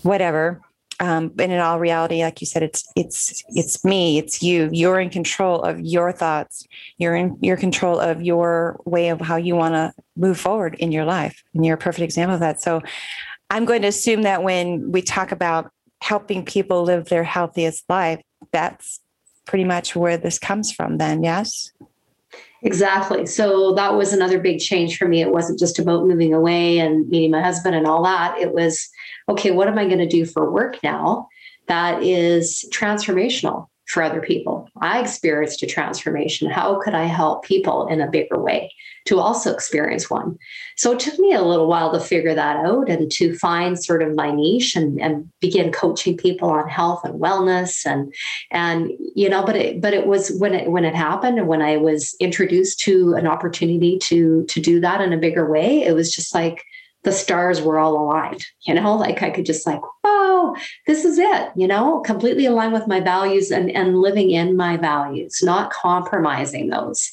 whatever 0.03 0.61
um, 0.99 1.29
but 1.29 1.49
in 1.49 1.59
all 1.59 1.79
reality 1.79 2.23
like 2.23 2.41
you 2.41 2.47
said 2.47 2.63
it's 2.63 2.85
it's 2.95 3.43
it's 3.49 3.83
me 3.85 4.17
it's 4.17 4.41
you. 4.41 4.69
You're 4.71 4.99
in 4.99 5.09
control 5.09 5.61
of 5.61 5.79
your 5.79 6.11
thoughts. 6.11 6.65
You're 6.97 7.15
in 7.15 7.37
your 7.41 7.57
control 7.57 7.99
of 7.99 8.21
your 8.21 8.81
way 8.85 9.09
of 9.09 9.21
how 9.21 9.35
you 9.35 9.55
want 9.55 9.75
to 9.75 9.93
move 10.15 10.39
forward 10.39 10.75
in 10.75 10.91
your 10.91 11.05
life. 11.05 11.43
And 11.53 11.65
you're 11.65 11.75
a 11.75 11.79
perfect 11.79 12.03
example 12.03 12.35
of 12.35 12.39
that. 12.41 12.61
So 12.61 12.81
i'm 13.49 13.65
going 13.65 13.81
to 13.81 13.87
assume 13.87 14.23
that 14.23 14.43
when 14.43 14.91
we 14.91 15.01
talk 15.01 15.31
about 15.31 15.71
helping 16.01 16.45
people 16.45 16.83
live 16.83 17.05
their 17.05 17.23
healthiest 17.23 17.83
life 17.89 18.21
that's 18.51 18.99
pretty 19.45 19.63
much 19.63 19.95
where 19.95 20.17
this 20.17 20.37
comes 20.39 20.71
from 20.71 20.97
then 20.97 21.23
yes 21.23 21.71
Exactly. 22.63 23.25
So 23.25 23.73
that 23.75 23.95
was 23.95 24.13
another 24.13 24.39
big 24.39 24.59
change 24.59 24.97
for 24.97 25.07
me. 25.07 25.21
It 25.21 25.31
wasn't 25.31 25.59
just 25.59 25.79
about 25.79 26.05
moving 26.05 26.33
away 26.33 26.79
and 26.79 27.07
meeting 27.07 27.31
my 27.31 27.41
husband 27.41 27.75
and 27.75 27.85
all 27.85 28.03
that. 28.03 28.37
It 28.39 28.53
was, 28.53 28.89
okay, 29.29 29.51
what 29.51 29.67
am 29.67 29.77
I 29.77 29.85
going 29.85 29.99
to 29.99 30.07
do 30.07 30.25
for 30.25 30.51
work 30.51 30.81
now 30.83 31.27
that 31.67 32.01
is 32.01 32.67
transformational? 32.73 33.67
For 33.87 34.03
other 34.03 34.21
people. 34.21 34.69
I 34.81 34.99
experienced 34.99 35.63
a 35.63 35.67
transformation. 35.67 36.49
How 36.49 36.79
could 36.81 36.93
I 36.93 37.05
help 37.05 37.43
people 37.43 37.87
in 37.87 38.01
a 38.01 38.09
bigger 38.09 38.37
way 38.37 38.73
to 39.05 39.19
also 39.19 39.53
experience 39.53 40.09
one? 40.09 40.37
So 40.75 40.91
it 40.91 40.99
took 40.99 41.17
me 41.19 41.33
a 41.33 41.41
little 41.41 41.67
while 41.67 41.93
to 41.93 41.99
figure 41.99 42.35
that 42.35 42.57
out 42.65 42.89
and 42.89 43.09
to 43.13 43.35
find 43.37 43.81
sort 43.81 44.03
of 44.03 44.13
my 44.13 44.29
niche 44.31 44.75
and, 44.75 44.99
and 45.01 45.29
begin 45.39 45.71
coaching 45.71 46.17
people 46.17 46.49
on 46.49 46.67
health 46.67 47.01
and 47.05 47.19
wellness 47.19 47.85
and 47.85 48.13
and 48.51 48.91
you 49.15 49.29
know, 49.29 49.45
but 49.45 49.55
it 49.55 49.81
but 49.81 49.93
it 49.93 50.05
was 50.05 50.37
when 50.37 50.53
it 50.53 50.69
when 50.69 50.83
it 50.83 50.95
happened 50.95 51.39
and 51.39 51.47
when 51.47 51.61
I 51.61 51.77
was 51.77 52.13
introduced 52.19 52.79
to 52.81 53.13
an 53.13 53.25
opportunity 53.25 53.97
to 53.99 54.43
to 54.45 54.59
do 54.59 54.81
that 54.81 54.99
in 54.99 55.13
a 55.13 55.17
bigger 55.17 55.49
way, 55.49 55.83
it 55.83 55.93
was 55.93 56.13
just 56.13 56.35
like 56.35 56.65
the 57.07 57.13
stars 57.13 57.61
were 57.61 57.79
all 57.79 57.97
aligned, 57.97 58.45
you 58.63 58.73
know, 58.73 58.93
like 58.97 59.23
I 59.23 59.29
could 59.29 59.45
just 59.45 59.65
like, 59.65 59.79
oh, 60.03 60.57
this 60.87 61.05
is 61.05 61.17
it, 61.17 61.51
you 61.55 61.65
know, 61.65 62.01
completely 62.01 62.45
aligned 62.45 62.73
with 62.73 62.85
my 62.85 62.99
values 62.99 63.49
and, 63.49 63.71
and 63.71 64.01
living 64.01 64.29
in 64.29 64.57
my 64.57 64.75
values, 64.75 65.39
not 65.41 65.71
compromising 65.71 66.67
those. 66.67 67.09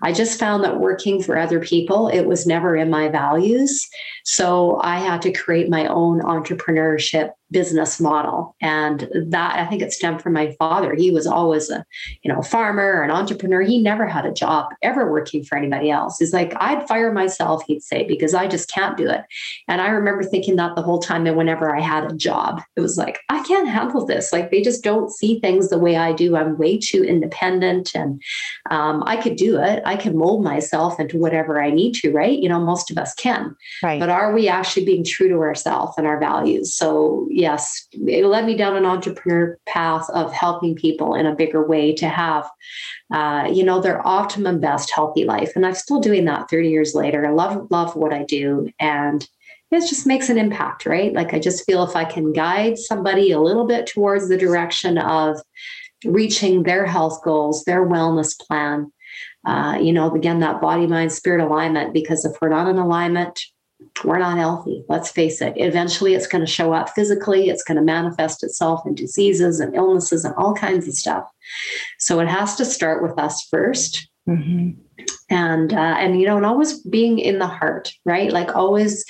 I 0.00 0.12
just 0.12 0.38
found 0.38 0.62
that 0.62 0.78
working 0.78 1.20
for 1.20 1.36
other 1.36 1.58
people, 1.58 2.06
it 2.06 2.22
was 2.22 2.46
never 2.46 2.76
in 2.76 2.88
my 2.88 3.08
values. 3.08 3.88
So 4.24 4.80
I 4.82 4.98
had 4.98 5.22
to 5.22 5.32
create 5.32 5.68
my 5.68 5.86
own 5.86 6.20
entrepreneurship 6.20 7.32
business 7.52 8.00
model. 8.00 8.56
And 8.60 9.08
that 9.28 9.58
I 9.58 9.66
think 9.66 9.82
it 9.82 9.92
stemmed 9.92 10.22
from 10.22 10.32
my 10.32 10.56
father. 10.58 10.94
He 10.94 11.10
was 11.10 11.26
always 11.26 11.70
a, 11.70 11.84
you 12.22 12.32
know, 12.32 12.42
farmer, 12.42 13.02
an 13.02 13.10
entrepreneur. 13.10 13.60
He 13.60 13.80
never 13.80 14.06
had 14.06 14.24
a 14.24 14.32
job 14.32 14.70
ever 14.82 15.12
working 15.12 15.44
for 15.44 15.56
anybody 15.56 15.90
else. 15.90 16.18
He's 16.18 16.32
like, 16.32 16.54
I'd 16.56 16.88
fire 16.88 17.12
myself, 17.12 17.62
he'd 17.66 17.82
say, 17.82 18.04
because 18.04 18.34
I 18.34 18.48
just 18.48 18.70
can't 18.70 18.96
do 18.96 19.08
it. 19.08 19.22
And 19.68 19.80
I 19.80 19.88
remember 19.90 20.22
thinking 20.22 20.56
that 20.56 20.74
the 20.74 20.82
whole 20.82 20.98
time 20.98 21.24
that 21.24 21.36
whenever 21.36 21.76
I 21.76 21.80
had 21.80 22.10
a 22.10 22.16
job, 22.16 22.62
it 22.74 22.80
was 22.80 22.96
like, 22.96 23.20
I 23.28 23.42
can't 23.44 23.68
handle 23.68 24.06
this. 24.06 24.32
Like 24.32 24.50
they 24.50 24.62
just 24.62 24.82
don't 24.82 25.12
see 25.12 25.38
things 25.38 25.68
the 25.68 25.78
way 25.78 25.96
I 25.96 26.12
do. 26.12 26.36
I'm 26.36 26.56
way 26.56 26.78
too 26.78 27.04
independent 27.04 27.94
and 27.94 28.22
um, 28.70 29.02
I 29.06 29.16
could 29.16 29.36
do 29.36 29.58
it. 29.60 29.82
I 29.84 29.96
can 29.96 30.16
mold 30.16 30.42
myself 30.42 30.98
into 30.98 31.18
whatever 31.18 31.62
I 31.62 31.70
need 31.70 31.94
to, 31.96 32.10
right? 32.12 32.38
You 32.38 32.48
know, 32.48 32.60
most 32.60 32.90
of 32.90 32.96
us 32.96 33.14
can. 33.14 33.54
Right. 33.82 34.00
But 34.00 34.08
are 34.12 34.32
we 34.32 34.48
actually 34.48 34.84
being 34.84 35.04
true 35.04 35.28
to 35.28 35.40
ourselves 35.40 35.94
and 35.98 36.06
our 36.06 36.20
values? 36.20 36.74
So 36.74 37.26
yes, 37.30 37.88
it 37.92 38.24
led 38.24 38.46
me 38.46 38.56
down 38.56 38.76
an 38.76 38.86
entrepreneur 38.86 39.58
path 39.66 40.08
of 40.10 40.32
helping 40.32 40.74
people 40.74 41.14
in 41.14 41.26
a 41.26 41.34
bigger 41.34 41.66
way 41.66 41.94
to 41.96 42.08
have, 42.08 42.48
uh, 43.12 43.48
you 43.52 43.64
know, 43.64 43.80
their 43.80 44.06
optimum 44.06 44.60
best 44.60 44.90
healthy 44.90 45.24
life. 45.24 45.52
And 45.56 45.66
I'm 45.66 45.74
still 45.74 46.00
doing 46.00 46.24
that 46.26 46.48
30 46.48 46.68
years 46.68 46.94
later. 46.94 47.26
I 47.26 47.30
love, 47.30 47.70
love 47.70 47.96
what 47.96 48.12
I 48.12 48.22
do. 48.24 48.70
And 48.78 49.26
it 49.70 49.88
just 49.88 50.06
makes 50.06 50.28
an 50.28 50.38
impact, 50.38 50.84
right? 50.84 51.12
Like 51.12 51.32
I 51.32 51.38
just 51.38 51.64
feel 51.64 51.82
if 51.82 51.96
I 51.96 52.04
can 52.04 52.32
guide 52.32 52.78
somebody 52.78 53.32
a 53.32 53.40
little 53.40 53.66
bit 53.66 53.86
towards 53.86 54.28
the 54.28 54.36
direction 54.36 54.98
of 54.98 55.40
reaching 56.04 56.62
their 56.62 56.84
health 56.84 57.22
goals, 57.24 57.64
their 57.64 57.86
wellness 57.86 58.38
plan, 58.38 58.92
uh, 59.46 59.78
you 59.80 59.92
know, 59.92 60.14
again, 60.14 60.40
that 60.40 60.60
body, 60.60 60.86
mind, 60.86 61.12
spirit 61.12 61.44
alignment, 61.44 61.92
because 61.92 62.24
if 62.24 62.32
we're 62.40 62.48
not 62.48 62.68
in 62.68 62.78
alignment, 62.78 63.40
we're 64.04 64.18
not 64.18 64.38
healthy. 64.38 64.84
Let's 64.88 65.10
face 65.10 65.40
it. 65.40 65.54
Eventually, 65.56 66.14
it's 66.14 66.26
going 66.26 66.44
to 66.44 66.50
show 66.50 66.72
up 66.72 66.90
physically. 66.90 67.48
It's 67.48 67.64
going 67.64 67.76
to 67.76 67.82
manifest 67.82 68.42
itself 68.42 68.86
in 68.86 68.94
diseases 68.94 69.60
and 69.60 69.74
illnesses 69.74 70.24
and 70.24 70.34
all 70.36 70.54
kinds 70.54 70.88
of 70.88 70.94
stuff. 70.94 71.24
So 71.98 72.20
it 72.20 72.28
has 72.28 72.56
to 72.56 72.64
start 72.64 73.02
with 73.02 73.18
us 73.18 73.48
1st 73.52 74.06
mm-hmm. 74.28 74.70
And 75.30 75.72
uh, 75.72 75.96
and 75.98 76.20
you 76.20 76.26
know, 76.26 76.36
and 76.36 76.46
always 76.46 76.78
being 76.80 77.18
in 77.18 77.38
the 77.38 77.46
heart, 77.46 77.92
right? 78.04 78.30
Like 78.30 78.54
always 78.54 79.04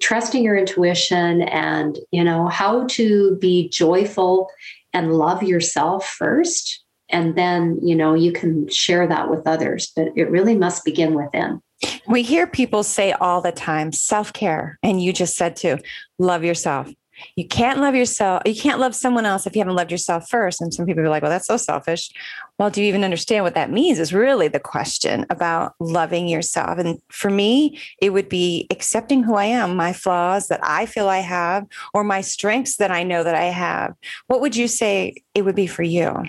trusting 0.00 0.42
your 0.42 0.56
intuition, 0.56 1.42
and 1.42 1.98
you 2.10 2.24
know 2.24 2.48
how 2.48 2.86
to 2.88 3.36
be 3.36 3.68
joyful 3.68 4.48
and 4.92 5.12
love 5.12 5.44
yourself 5.44 6.08
first, 6.08 6.82
and 7.10 7.36
then 7.36 7.78
you 7.82 7.94
know 7.94 8.14
you 8.14 8.32
can 8.32 8.68
share 8.68 9.06
that 9.06 9.30
with 9.30 9.46
others. 9.46 9.92
But 9.94 10.08
it 10.16 10.30
really 10.30 10.56
must 10.56 10.84
begin 10.84 11.14
within. 11.14 11.60
We 12.08 12.22
hear 12.22 12.46
people 12.46 12.82
say 12.82 13.12
all 13.12 13.40
the 13.40 13.52
time 13.52 13.92
self 13.92 14.32
care. 14.32 14.78
And 14.82 15.02
you 15.02 15.12
just 15.12 15.36
said 15.36 15.56
to 15.56 15.78
love 16.18 16.44
yourself. 16.44 16.90
You 17.34 17.46
can't 17.46 17.80
love 17.80 17.94
yourself. 17.94 18.42
You 18.44 18.54
can't 18.54 18.78
love 18.78 18.94
someone 18.94 19.24
else 19.24 19.46
if 19.46 19.56
you 19.56 19.60
haven't 19.60 19.76
loved 19.76 19.90
yourself 19.90 20.28
first. 20.28 20.60
And 20.60 20.72
some 20.72 20.86
people 20.86 21.02
are 21.02 21.08
like, 21.08 21.22
well, 21.22 21.30
that's 21.30 21.46
so 21.46 21.56
selfish. 21.56 22.10
Well, 22.58 22.70
do 22.70 22.82
you 22.82 22.88
even 22.88 23.04
understand 23.04 23.44
what 23.44 23.54
that 23.54 23.70
means? 23.70 23.98
Is 23.98 24.12
really 24.12 24.48
the 24.48 24.60
question 24.60 25.24
about 25.30 25.74
loving 25.80 26.28
yourself. 26.28 26.78
And 26.78 27.00
for 27.10 27.30
me, 27.30 27.80
it 28.00 28.10
would 28.10 28.28
be 28.28 28.66
accepting 28.70 29.22
who 29.22 29.34
I 29.34 29.46
am, 29.46 29.76
my 29.76 29.92
flaws 29.92 30.48
that 30.48 30.60
I 30.62 30.86
feel 30.86 31.08
I 31.08 31.20
have, 31.20 31.66
or 31.94 32.04
my 32.04 32.20
strengths 32.20 32.76
that 32.76 32.90
I 32.90 33.02
know 33.02 33.24
that 33.24 33.34
I 33.34 33.44
have. 33.44 33.94
What 34.26 34.40
would 34.40 34.56
you 34.56 34.68
say 34.68 35.14
it 35.34 35.42
would 35.42 35.56
be 35.56 35.66
for 35.66 35.82
you? 35.82 36.24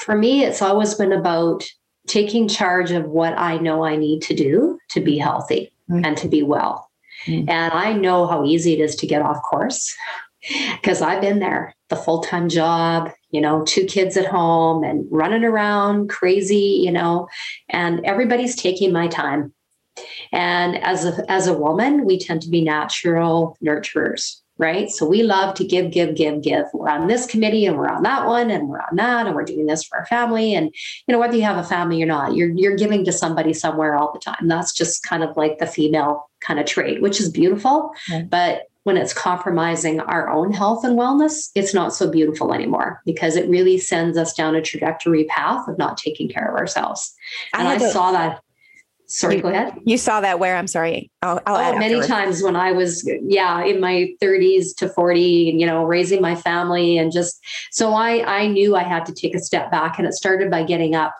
For 0.00 0.16
me, 0.16 0.44
it's 0.44 0.62
always 0.62 0.94
been 0.94 1.12
about 1.12 1.64
taking 2.10 2.48
charge 2.48 2.90
of 2.90 3.06
what 3.06 3.38
I 3.38 3.58
know 3.58 3.84
I 3.84 3.96
need 3.96 4.20
to 4.22 4.34
do 4.34 4.78
to 4.90 5.00
be 5.00 5.16
healthy 5.16 5.72
mm-hmm. 5.88 6.04
and 6.04 6.16
to 6.18 6.28
be 6.28 6.42
well. 6.42 6.90
Mm-hmm. 7.26 7.48
And 7.48 7.72
I 7.72 7.92
know 7.92 8.26
how 8.26 8.44
easy 8.44 8.72
it 8.72 8.80
is 8.80 8.96
to 8.96 9.06
get 9.06 9.22
off 9.22 9.40
course 9.42 9.94
because 10.72 11.02
I've 11.02 11.20
been 11.20 11.38
there 11.38 11.74
the 11.88 11.96
full 11.96 12.22
time 12.22 12.48
job, 12.48 13.10
you 13.30 13.40
know, 13.40 13.62
two 13.64 13.84
kids 13.84 14.16
at 14.16 14.26
home 14.26 14.82
and 14.82 15.06
running 15.10 15.44
around 15.44 16.08
crazy, 16.08 16.80
you 16.84 16.90
know, 16.90 17.28
and 17.68 18.04
everybody's 18.04 18.56
taking 18.56 18.92
my 18.92 19.06
time. 19.06 19.52
And 20.32 20.82
as 20.82 21.04
a, 21.04 21.30
as 21.30 21.46
a 21.46 21.56
woman, 21.56 22.04
we 22.04 22.18
tend 22.18 22.42
to 22.42 22.48
be 22.48 22.62
natural 22.62 23.56
nurturers 23.62 24.39
right? 24.60 24.90
So 24.90 25.06
we 25.06 25.22
love 25.22 25.54
to 25.56 25.64
give, 25.64 25.90
give, 25.90 26.14
give, 26.14 26.42
give. 26.42 26.66
We're 26.74 26.90
on 26.90 27.08
this 27.08 27.26
committee 27.26 27.64
and 27.64 27.78
we're 27.78 27.88
on 27.88 28.02
that 28.02 28.26
one 28.26 28.50
and 28.50 28.68
we're 28.68 28.80
on 28.80 28.96
that 28.96 29.26
and 29.26 29.34
we're 29.34 29.44
doing 29.44 29.66
this 29.66 29.82
for 29.82 29.98
our 29.98 30.06
family. 30.06 30.54
And 30.54 30.66
you 31.06 31.12
know, 31.12 31.18
whether 31.18 31.34
you 31.34 31.42
have 31.42 31.56
a 31.56 31.66
family 31.66 32.02
or 32.02 32.06
not, 32.06 32.36
you're 32.36 32.50
you're 32.50 32.76
giving 32.76 33.04
to 33.06 33.12
somebody 33.12 33.54
somewhere 33.54 33.96
all 33.96 34.12
the 34.12 34.20
time. 34.20 34.46
That's 34.48 34.72
just 34.72 35.02
kind 35.02 35.24
of 35.24 35.36
like 35.36 35.58
the 35.58 35.66
female 35.66 36.30
kind 36.40 36.60
of 36.60 36.66
trait, 36.66 37.00
which 37.00 37.20
is 37.20 37.30
beautiful. 37.30 37.92
But 38.28 38.66
when 38.84 38.96
it's 38.96 39.12
compromising 39.12 40.00
our 40.00 40.28
own 40.30 40.52
health 40.52 40.84
and 40.84 40.98
wellness, 40.98 41.50
it's 41.54 41.74
not 41.74 41.94
so 41.94 42.10
beautiful 42.10 42.54
anymore 42.54 43.02
because 43.04 43.36
it 43.36 43.48
really 43.48 43.78
sends 43.78 44.16
us 44.16 44.34
down 44.34 44.54
a 44.54 44.62
trajectory 44.62 45.24
path 45.24 45.68
of 45.68 45.76
not 45.78 45.98
taking 45.98 46.28
care 46.28 46.50
of 46.50 46.58
ourselves. 46.58 47.14
And 47.54 47.68
I, 47.68 47.74
I 47.74 47.78
saw 47.78 48.12
that 48.12 48.42
Sorry, 49.10 49.36
you, 49.36 49.42
go 49.42 49.48
ahead. 49.48 49.74
You 49.84 49.98
saw 49.98 50.20
that 50.20 50.38
where? 50.38 50.56
I'm 50.56 50.68
sorry. 50.68 51.10
I'll, 51.20 51.40
I'll 51.44 51.74
oh, 51.74 51.78
many 51.78 52.00
times 52.00 52.44
when 52.44 52.54
I 52.54 52.70
was, 52.70 53.04
yeah, 53.22 53.64
in 53.64 53.80
my 53.80 54.14
30s 54.22 54.76
to 54.76 54.88
40, 54.88 55.20
you 55.58 55.66
know, 55.66 55.82
raising 55.82 56.22
my 56.22 56.36
family, 56.36 56.96
and 56.96 57.10
just 57.10 57.44
so 57.72 57.92
I 57.92 58.24
I 58.24 58.46
knew 58.46 58.76
I 58.76 58.84
had 58.84 59.04
to 59.06 59.12
take 59.12 59.34
a 59.34 59.40
step 59.40 59.68
back, 59.68 59.98
and 59.98 60.06
it 60.06 60.14
started 60.14 60.48
by 60.48 60.62
getting 60.62 60.94
up 60.94 61.12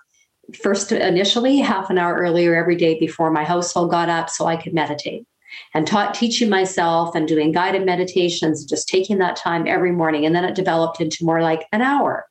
first 0.62 0.92
initially 0.92 1.59
half 1.59 1.90
an 1.90 1.98
hour 1.98 2.14
earlier 2.14 2.55
every 2.55 2.76
day 2.76 2.96
before 2.98 3.33
my 3.33 3.42
household 3.42 3.90
got 3.90 4.09
up, 4.09 4.31
so 4.31 4.46
I 4.46 4.57
could 4.57 4.72
meditate 4.72 5.26
and 5.74 5.85
taught 5.85 6.14
teaching 6.14 6.48
myself 6.48 7.16
and 7.16 7.26
doing 7.26 7.50
guided 7.50 7.85
meditations, 7.85 8.64
just 8.64 8.88
taking 8.88 9.18
that 9.18 9.35
time 9.35 9.66
every 9.66 9.90
morning, 9.90 10.24
and 10.24 10.35
then 10.37 10.44
it 10.44 10.55
developed 10.55 11.00
into 11.00 11.24
more 11.24 11.42
like 11.42 11.66
an 11.72 11.83
hour 11.83 12.29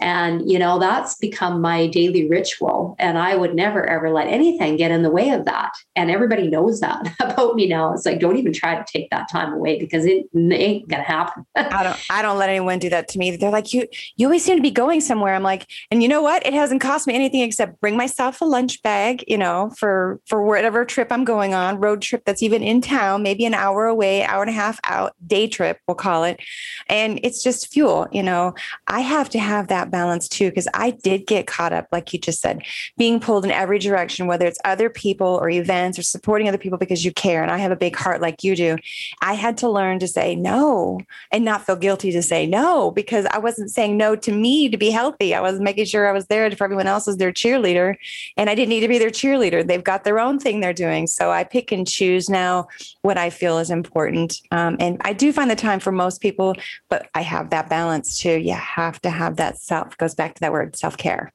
and, 0.00 0.50
you 0.50 0.58
know, 0.58 0.78
that's 0.78 1.16
become 1.16 1.60
my 1.60 1.86
daily 1.86 2.28
ritual. 2.28 2.96
And 2.98 3.18
I 3.18 3.36
would 3.36 3.54
never, 3.54 3.84
ever 3.88 4.10
let 4.10 4.28
anything 4.28 4.76
get 4.76 4.90
in 4.90 5.02
the 5.02 5.10
way 5.10 5.30
of 5.30 5.44
that. 5.46 5.72
And 5.96 6.10
everybody 6.10 6.48
knows 6.48 6.80
that 6.80 7.14
about 7.20 7.54
me 7.54 7.68
now. 7.68 7.92
It's 7.92 8.06
like, 8.06 8.20
don't 8.20 8.36
even 8.36 8.52
try 8.52 8.76
to 8.76 8.84
take 8.90 9.10
that 9.10 9.30
time 9.30 9.52
away 9.52 9.78
because 9.78 10.04
it, 10.04 10.26
ain't 10.34 10.88
going 10.88 11.02
to 11.02 11.08
happen. 11.08 11.44
I 11.56 11.82
don't, 11.82 11.98
I 12.10 12.22
don't 12.22 12.38
let 12.38 12.48
anyone 12.48 12.78
do 12.78 12.88
that 12.90 13.08
to 13.08 13.18
me. 13.18 13.36
They're 13.36 13.50
like, 13.50 13.72
you, 13.72 13.86
you 14.16 14.26
always 14.26 14.44
seem 14.44 14.56
to 14.56 14.62
be 14.62 14.70
going 14.70 15.00
somewhere. 15.00 15.34
I'm 15.34 15.42
like, 15.42 15.66
and 15.90 16.02
you 16.02 16.08
know 16.08 16.22
what? 16.22 16.46
It 16.46 16.54
hasn't 16.54 16.80
cost 16.80 17.06
me 17.06 17.14
anything 17.14 17.42
except 17.42 17.80
bring 17.80 17.96
myself 17.96 18.40
a 18.40 18.44
lunch 18.44 18.82
bag, 18.82 19.24
you 19.26 19.38
know, 19.38 19.70
for, 19.76 20.20
for 20.26 20.42
whatever 20.42 20.84
trip 20.84 21.10
I'm 21.10 21.24
going 21.24 21.54
on, 21.54 21.80
road 21.80 22.02
trip 22.02 22.24
that's 22.24 22.42
even 22.42 22.62
in 22.62 22.80
town, 22.80 23.22
maybe 23.22 23.44
an 23.44 23.54
hour 23.54 23.86
away, 23.86 24.24
hour 24.24 24.42
and 24.42 24.50
a 24.50 24.54
half 24.54 24.80
out, 24.84 25.14
day 25.26 25.48
trip, 25.48 25.78
we'll 25.86 25.94
call 25.94 26.24
it. 26.24 26.40
And 26.88 27.20
it's 27.22 27.42
just 27.42 27.72
fuel, 27.72 28.06
you 28.12 28.22
know, 28.22 28.54
I 28.86 29.00
have 29.00 29.28
to 29.30 29.38
have 29.38 29.57
that 29.66 29.90
balance 29.90 30.28
too, 30.28 30.48
because 30.50 30.68
I 30.72 30.92
did 30.92 31.26
get 31.26 31.48
caught 31.48 31.72
up, 31.72 31.88
like 31.90 32.12
you 32.12 32.20
just 32.20 32.40
said, 32.40 32.62
being 32.96 33.18
pulled 33.18 33.44
in 33.44 33.50
every 33.50 33.80
direction, 33.80 34.28
whether 34.28 34.46
it's 34.46 34.60
other 34.64 34.88
people 34.88 35.26
or 35.26 35.50
events 35.50 35.98
or 35.98 36.02
supporting 36.02 36.48
other 36.48 36.58
people 36.58 36.78
because 36.78 37.04
you 37.04 37.12
care. 37.12 37.42
And 37.42 37.50
I 37.50 37.58
have 37.58 37.72
a 37.72 37.76
big 37.76 37.96
heart 37.96 38.20
like 38.20 38.44
you 38.44 38.54
do. 38.54 38.76
I 39.20 39.34
had 39.34 39.58
to 39.58 39.68
learn 39.68 39.98
to 39.98 40.08
say 40.08 40.36
no 40.36 41.00
and 41.32 41.44
not 41.44 41.66
feel 41.66 41.76
guilty 41.76 42.12
to 42.12 42.22
say 42.22 42.46
no 42.46 42.92
because 42.92 43.26
I 43.26 43.38
wasn't 43.38 43.72
saying 43.72 43.96
no 43.96 44.14
to 44.14 44.32
me 44.32 44.68
to 44.68 44.76
be 44.76 44.90
healthy. 44.90 45.34
I 45.34 45.40
was 45.40 45.58
making 45.58 45.86
sure 45.86 46.08
I 46.08 46.12
was 46.12 46.26
there 46.26 46.48
for 46.52 46.64
everyone 46.64 46.86
else 46.86 47.08
as 47.08 47.16
their 47.16 47.32
cheerleader. 47.32 47.96
And 48.36 48.48
I 48.48 48.54
didn't 48.54 48.70
need 48.70 48.80
to 48.80 48.88
be 48.88 48.98
their 48.98 49.10
cheerleader. 49.10 49.66
They've 49.66 49.82
got 49.82 50.04
their 50.04 50.20
own 50.20 50.38
thing 50.38 50.60
they're 50.60 50.72
doing. 50.72 51.06
So 51.06 51.30
I 51.30 51.44
pick 51.44 51.72
and 51.72 51.86
choose 51.86 52.30
now 52.30 52.68
what 53.02 53.18
I 53.18 53.30
feel 53.30 53.58
is 53.58 53.70
important. 53.70 54.40
Um, 54.50 54.76
and 54.78 54.98
I 55.00 55.12
do 55.12 55.32
find 55.32 55.50
the 55.50 55.56
time 55.56 55.80
for 55.80 55.92
most 55.92 56.20
people, 56.20 56.54
but 56.88 57.08
I 57.14 57.22
have 57.22 57.50
that 57.50 57.68
balance 57.68 58.18
too. 58.18 58.38
You 58.38 58.54
have 58.54 59.00
to 59.02 59.10
have 59.10 59.36
that 59.38 59.58
self 59.58 59.96
goes 59.96 60.14
back 60.14 60.34
to 60.34 60.40
that 60.40 60.52
word 60.52 60.76
self-care. 60.76 61.32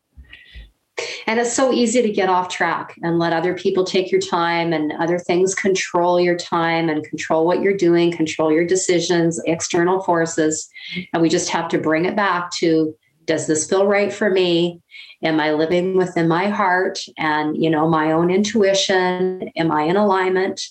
And 1.26 1.39
it's 1.39 1.54
so 1.54 1.74
easy 1.74 2.04
to 2.04 2.12
get 2.12 2.30
off 2.30 2.50
track 2.50 2.96
and 3.02 3.18
let 3.18 3.34
other 3.34 3.56
people 3.56 3.84
take 3.84 4.12
your 4.12 4.22
time 4.22 4.74
and 4.74 4.94
other 4.94 5.18
things 5.18 5.56
control 5.56 6.20
your 6.20 6.38
time 6.38 6.88
and 6.88 7.04
control 7.04 7.48
what 7.48 7.62
you're 7.62 7.76
doing 7.76 8.12
control 8.12 8.52
your 8.52 8.66
decisions 8.66 9.42
external 9.46 10.02
forces. 10.04 10.70
And 11.12 11.22
we 11.22 11.30
just 11.30 11.50
have 11.50 11.68
to 11.70 11.80
bring 11.80 12.06
it 12.06 12.16
back 12.16 12.52
to 12.52 12.96
does 13.26 13.48
this 13.48 13.68
feel 13.68 13.88
right 13.88 14.13
for 14.13 14.30
me? 14.30 14.82
Am 15.24 15.39
i 15.39 15.54
living 15.54 15.98
within 15.98 16.28
my 16.28 16.50
heart? 16.50 17.00
And 17.18 17.62
you 17.62 17.70
know 17.70 17.88
my 17.88 18.12
own 18.12 18.30
intuition 18.30 19.50
am 19.56 19.72
i 19.72 19.84
in 19.84 19.96
alignment 19.96 20.62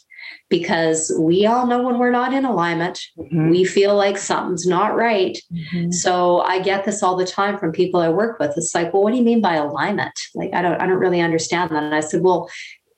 because 0.48 1.12
we 1.18 1.46
all 1.46 1.66
know 1.66 1.82
when 1.82 1.98
we're 1.98 2.10
not 2.10 2.32
in 2.32 2.44
alignment, 2.44 3.00
mm-hmm. 3.18 3.50
we 3.50 3.64
feel 3.64 3.96
like 3.96 4.18
something's 4.18 4.66
not 4.66 4.96
right. 4.96 5.38
Mm-hmm. 5.52 5.90
So 5.90 6.40
I 6.40 6.60
get 6.60 6.84
this 6.84 7.02
all 7.02 7.16
the 7.16 7.26
time 7.26 7.58
from 7.58 7.72
people 7.72 8.00
I 8.00 8.08
work 8.08 8.38
with. 8.38 8.52
It's 8.56 8.74
like, 8.74 8.92
well, 8.92 9.02
what 9.02 9.12
do 9.12 9.18
you 9.18 9.24
mean 9.24 9.40
by 9.40 9.54
alignment? 9.54 10.18
Like, 10.34 10.52
I 10.52 10.62
don't, 10.62 10.80
I 10.80 10.86
don't 10.86 10.98
really 10.98 11.20
understand 11.20 11.70
that. 11.70 11.82
And 11.82 11.94
I 11.94 12.00
said, 12.00 12.22
well, 12.22 12.50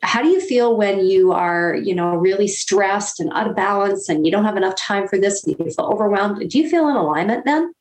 how 0.03 0.23
do 0.23 0.29
you 0.29 0.41
feel 0.41 0.77
when 0.77 1.07
you 1.07 1.33
are, 1.33 1.75
you 1.75 1.95
know, 1.95 2.15
really 2.15 2.47
stressed 2.47 3.21
and 3.21 3.33
out 3.33 3.49
of 3.49 3.57
balance 3.57 4.09
and 4.09 4.27
you 4.27 4.33
don't 4.33 4.45
have 4.45 4.57
enough 4.57 4.77
time 4.77 5.09
for 5.09 5.19
this 5.19 5.45
and 5.45 5.57
you 5.59 5.65
feel 5.71 5.87
overwhelmed? 5.87 6.49
Do 6.49 6.59
you 6.59 6.69
feel 6.69 6.89
in 6.89 6.97
alignment 6.97 7.45
then? 7.45 7.73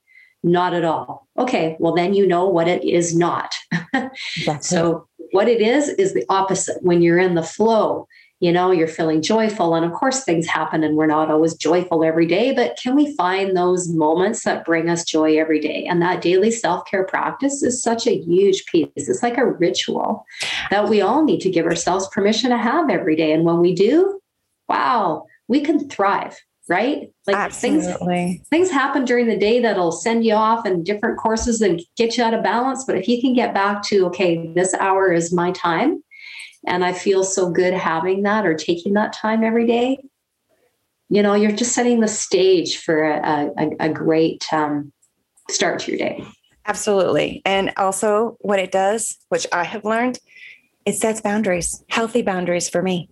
Not 0.42 0.74
at 0.74 0.84
all. 0.84 1.28
Okay, 1.38 1.78
well, 1.80 1.94
then 1.94 2.13
you 2.13 2.28
know 2.28 2.48
what 2.48 2.68
it 2.68 2.84
is 2.84 3.16
not. 3.16 3.56
so, 4.62 5.08
what 5.32 5.48
it 5.48 5.62
is 5.62 5.89
is 5.89 6.13
the 6.13 6.26
opposite. 6.30 6.84
When 6.84 7.02
you're 7.02 7.18
in 7.18 7.36
the 7.36 7.44
flow, 7.44 8.08
you 8.43 8.51
know 8.51 8.71
you're 8.71 8.89
feeling 8.89 9.21
joyful. 9.21 9.73
And 9.73 9.86
of 9.86 9.93
course 9.93 10.25
things 10.25 10.45
happen 10.45 10.84
and 10.84 10.97
we're 10.97 11.06
not 11.06 11.32
always 11.32 11.53
joyful 11.56 12.03
every 12.03 12.25
day 12.27 12.53
but 12.53 12.77
can 12.82 12.93
we 12.93 13.15
find 13.15 13.56
those 13.56 13.88
moments 13.88 14.43
that 14.43 14.65
bring 14.65 14.89
us 14.89 15.06
joy 15.06 15.38
every 15.38 15.62
day? 15.62 15.86
And 15.86 16.01
that 16.01 16.21
daily 16.21 16.51
self-care 16.51 17.06
practice 17.06 17.63
is 17.63 17.82
such 17.82 18.06
a 18.06 18.19
huge 18.19 18.65
piece. 18.65 18.89
It's 18.95 19.23
like 19.23 19.38
a 19.38 19.49
ritual 19.49 20.25
that 20.69 20.89
we 20.89 20.99
all 20.99 21.23
need 21.23 21.39
to 21.41 21.49
give 21.49 21.65
ourselves 21.65 22.10
permission 22.10 22.49
to 22.49 22.58
have 22.58 22.89
every 22.89 23.15
day. 23.15 23.32
And 23.32 23.45
when 23.45 23.60
we 23.60 23.73
do 23.73 24.19
wow 24.67 25.25
we 25.47 25.62
can 25.62 25.89
thrive 25.89 26.38
right? 26.69 27.12
Like 27.27 27.36
Absolutely. 27.36 27.97
things 28.08 28.47
things 28.49 28.71
happen 28.71 29.03
during 29.03 29.27
the 29.27 29.38
day 29.38 29.60
that'll 29.60 29.91
send 29.91 30.25
you 30.25 30.34
off 30.34 30.65
in 30.65 30.84
different 30.84 31.17
courses 31.17 31.62
and 31.62 31.82
get 31.97 32.17
you 32.17 32.23
out 32.23 32.34
of 32.34 32.41
balance. 32.41 32.86
But 32.86 32.97
if 32.97 33.08
you 33.08 33.19
can 33.19 33.34
get 33.34 33.53
back 33.53 33.84
to 33.84 34.06
okay 34.08 34.47
this 34.53 34.73
hour 34.75 35.12
is 35.12 35.34
my 35.34 35.51
time 35.51 36.03
and 36.65 36.84
I 36.84 36.93
feel 36.93 37.23
so 37.23 37.49
good 37.49 37.73
having 37.73 38.23
that 38.23 38.45
or 38.45 38.54
taking 38.54 38.93
that 38.93 39.13
time 39.13 39.43
every 39.43 39.67
day. 39.67 39.97
You 41.10 41.21
know, 41.21 41.34
you're 41.34 41.52
just 41.52 41.73
setting 41.73 41.99
the 41.99 42.08
stage 42.08 42.78
for 42.78 43.04
a, 43.04 43.52
a, 43.58 43.69
a 43.82 43.89
great 43.89 44.45
um, 44.52 44.91
start 45.49 45.80
to 45.82 45.91
your 45.91 45.99
day. 45.99 46.23
Absolutely. 46.65 47.41
And 47.45 47.73
also, 47.78 48.38
what 48.39 48.60
it 48.60 48.71
does, 48.71 49.17
which 49.30 49.45
I 49.52 49.63
have 49.63 49.84
learned, 49.84 50.19
it 50.86 50.95
sets 50.95 51.21
boundaries, 51.21 51.84
healthy 51.89 52.21
boundaries 52.21 52.69
for 52.69 52.82
me. 52.82 53.10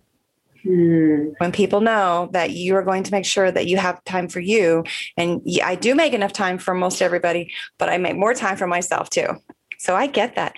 Hmm. 0.62 1.30
When 1.38 1.52
people 1.52 1.80
know 1.80 2.30
that 2.32 2.50
you 2.50 2.76
are 2.76 2.82
going 2.82 3.02
to 3.02 3.12
make 3.12 3.24
sure 3.24 3.50
that 3.50 3.66
you 3.66 3.76
have 3.76 4.02
time 4.04 4.28
for 4.28 4.40
you, 4.40 4.84
and 5.16 5.42
I 5.62 5.74
do 5.74 5.94
make 5.94 6.12
enough 6.12 6.32
time 6.32 6.58
for 6.58 6.72
most 6.72 7.02
everybody, 7.02 7.52
but 7.78 7.88
I 7.88 7.98
make 7.98 8.16
more 8.16 8.32
time 8.32 8.56
for 8.56 8.66
myself 8.66 9.10
too. 9.10 9.26
So 9.78 9.96
I 9.96 10.06
get 10.06 10.36
that 10.36 10.54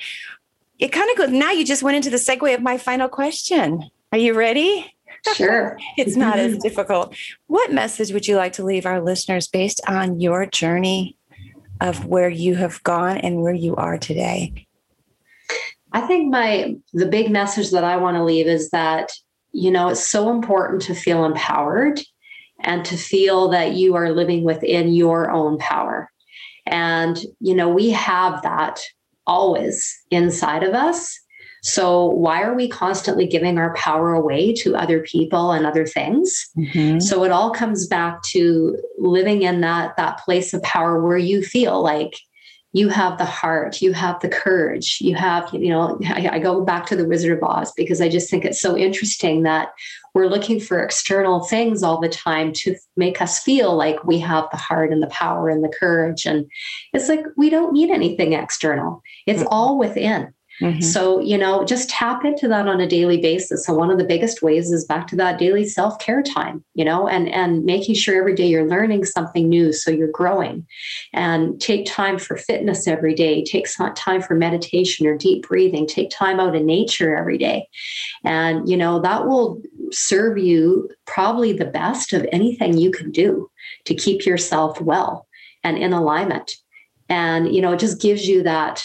it 0.79 0.89
kind 0.89 1.11
of 1.11 1.17
goes 1.17 1.31
now 1.31 1.51
you 1.51 1.65
just 1.65 1.83
went 1.83 1.97
into 1.97 2.11
the 2.11 2.17
segue 2.17 2.55
of 2.55 2.63
my 2.63 2.79
final 2.79 3.09
question 3.09 3.89
are 4.13 4.19
you 4.19 4.35
ready 4.35 4.95
Sure. 5.33 5.79
it's 5.97 6.17
not 6.17 6.39
as 6.39 6.59
difficult. 6.59 7.15
What 7.47 7.73
message 7.73 8.13
would 8.13 8.29
you 8.29 8.37
like 8.37 8.53
to 8.55 8.65
leave 8.65 8.87
our 8.87 9.01
listeners 9.01 9.49
based 9.49 9.81
on 9.89 10.21
your 10.21 10.47
journey 10.47 11.17
of 11.81 12.05
where 12.07 12.29
you 12.29 12.55
have 12.57 12.83
gone 12.83 13.19
and 13.19 13.43
where 13.43 13.55
you 13.55 13.75
are 13.77 13.99
today? 13.99 14.67
I 15.93 16.03
think 16.03 16.31
my 16.31 16.77
the 16.93 17.07
big 17.07 17.31
message 17.31 17.71
that 17.71 17.85
I 17.85 17.97
want 17.97 18.17
to 18.17 18.25
leave 18.25 18.47
is 18.47 18.71
that 18.71 19.13
you 19.53 19.71
know 19.71 19.89
it's 19.89 20.05
so 20.05 20.31
important 20.31 20.83
to 20.83 20.95
feel 20.95 21.25
empowered 21.25 22.01
and 22.61 22.85
to 22.87 22.97
feel 22.97 23.49
that 23.49 23.75
you 23.75 23.95
are 23.95 24.11
living 24.11 24.45
within 24.45 24.93
your 24.93 25.31
own 25.31 25.59
power. 25.59 26.11
And 26.67 27.19
you 27.41 27.55
know 27.55 27.69
we 27.69 27.91
have 27.91 28.43
that 28.43 28.81
always 29.27 29.95
inside 30.11 30.63
of 30.63 30.75
us. 30.75 31.19
So 31.63 32.05
why 32.05 32.43
are 32.43 32.55
we 32.55 32.69
constantly 32.69 33.27
giving 33.27 33.57
our 33.57 33.73
power 33.75 34.13
away 34.13 34.53
to 34.57 34.77
other 34.77 35.01
people 35.01 35.53
and 35.53 35.65
other 35.65 35.87
things? 35.87 36.51
Mm-hmm. 36.59 37.01
So 37.01 37.25
it 37.25 37.33
all 37.33 37.51
comes 37.51 37.87
back 37.87 38.23
to 38.33 38.79
living 38.99 39.43
in 39.43 39.63
that 39.63 39.97
that 39.97 40.19
place 40.19 40.53
of 40.53 40.63
power 40.63 41.03
where 41.03 41.17
you 41.17 41.43
feel 41.43 41.83
like 41.83 42.19
you 42.75 42.89
have 42.89 43.19
the 43.19 43.25
heart, 43.25 43.81
you 43.81 43.93
have 43.93 44.19
the 44.19 44.29
courage, 44.29 44.99
you 45.01 45.15
have, 45.15 45.49
you 45.55 45.69
know, 45.69 45.97
I, 46.07 46.29
I, 46.33 46.39
go 46.41 46.61
back 46.61 46.87
to 46.87 46.97
the 46.97 47.07
Wizard 47.07 47.39
of 47.39 47.43
Oz 47.45 47.73
because 47.77 48.01
I 48.01 48.09
just 48.09 48.29
think 48.29 48.45
it's 48.45 48.61
so 48.61 48.77
interesting 48.77 49.45
that 49.45 49.69
we're 50.13 50.27
looking 50.27 50.59
for 50.59 50.83
external 50.83 51.45
things 51.45 51.85
all 51.85 52.01
the 52.01 52.09
time 52.09 52.53
to 52.53 52.75
make 52.97 53.23
us 53.23 53.41
feel 53.41 53.77
like 53.77 54.03
we 54.05 54.19
have 54.19 54.49
the 54.51 54.57
heart 54.57 54.91
and 54.91 55.01
the 55.01 55.07
power 55.07 55.49
and 55.49 55.63
the 55.63 55.69
courage. 55.69 56.27
And 56.27 56.47
it's 56.93 57.09
like 57.09 57.25
we 57.37 57.49
don't 57.49 57.73
need 57.73 57.91
anything 57.91 58.33
external, 58.33 59.03
it's 59.25 59.39
mm-hmm. 59.39 59.49
all 59.53 59.79
within. 59.79 60.34
Mm-hmm. 60.61 60.83
So, 60.83 61.19
you 61.19 61.37
know, 61.37 61.65
just 61.65 61.91
tap 61.91 62.25
into 62.25 62.47
that 62.47 62.69
on 62.69 62.81
a 62.81 62.87
daily 62.87 63.21
basis. 63.21 63.67
So 63.67 63.75
one 63.75 63.91
of 63.91 63.99
the 63.99 64.05
biggest 64.05 64.41
ways 64.41 64.71
is 64.71 64.85
back 64.85 65.09
to 65.09 65.17
that 65.17 65.39
daily 65.39 65.65
self-care 65.67 66.23
time, 66.23 66.65
you 66.75 66.85
know, 66.85 67.09
and 67.09 67.29
and 67.29 67.65
making 67.65 67.97
sure 67.97 68.17
every 68.17 68.37
day 68.37 68.47
you're 68.47 68.69
learning 68.69 69.05
something 69.05 69.49
new 69.49 69.73
so 69.73 69.91
you're 69.91 70.07
growing. 70.07 70.65
And 71.13 71.61
take 71.61 71.87
time 71.87 72.19
for 72.19 72.37
fitness 72.37 72.87
every 72.87 73.15
day, 73.15 73.43
take 73.43 73.67
time 73.97 74.23
for 74.23 74.35
meditation 74.35 75.07
or 75.07 75.17
deep 75.17 75.49
breathing, 75.49 75.89
take 75.89 76.11
time 76.11 76.39
out 76.39 76.55
in 76.55 76.67
nature 76.67 77.17
every 77.17 77.39
day. 77.39 77.69
And, 78.23 78.69
you 78.69 78.77
know, 78.77 79.01
that 79.01 79.27
will 79.27 79.61
serve 79.91 80.39
you 80.39 80.89
probably 81.05 81.53
the 81.53 81.65
best 81.65 82.13
of 82.13 82.27
anything 82.31 82.79
you 82.79 82.93
can 82.93 83.11
do 83.11 83.51
to 83.87 83.95
keep 83.95 84.25
yourself 84.25 84.81
well 84.81 85.27
and 85.65 85.77
in 85.79 85.93
alignment. 85.93 86.53
And, 87.09 87.55
you 87.55 87.61
know, 87.61 87.73
it 87.73 87.81
just 87.81 88.01
gives 88.01 88.29
you 88.29 88.45
that 88.45 88.85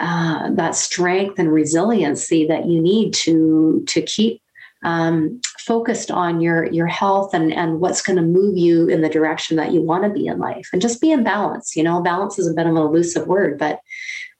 uh, 0.00 0.50
that 0.52 0.74
strength 0.74 1.38
and 1.38 1.52
resiliency 1.52 2.46
that 2.46 2.66
you 2.66 2.80
need 2.80 3.12
to 3.14 3.84
to 3.86 4.02
keep 4.02 4.42
um, 4.84 5.40
focused 5.58 6.10
on 6.10 6.40
your 6.40 6.66
your 6.66 6.86
health 6.86 7.34
and 7.34 7.52
and 7.52 7.80
what's 7.80 8.02
going 8.02 8.16
to 8.16 8.22
move 8.22 8.56
you 8.56 8.88
in 8.88 9.00
the 9.00 9.08
direction 9.08 9.56
that 9.56 9.72
you 9.72 9.82
want 9.82 10.04
to 10.04 10.10
be 10.10 10.26
in 10.26 10.38
life. 10.38 10.68
And 10.72 10.82
just 10.82 11.00
be 11.00 11.10
in 11.10 11.24
balance 11.24 11.76
you 11.76 11.82
know 11.82 12.00
balance 12.00 12.38
is 12.38 12.46
a 12.46 12.54
bit 12.54 12.66
of 12.66 12.72
an 12.72 12.82
elusive 12.82 13.26
word 13.26 13.58
but 13.58 13.80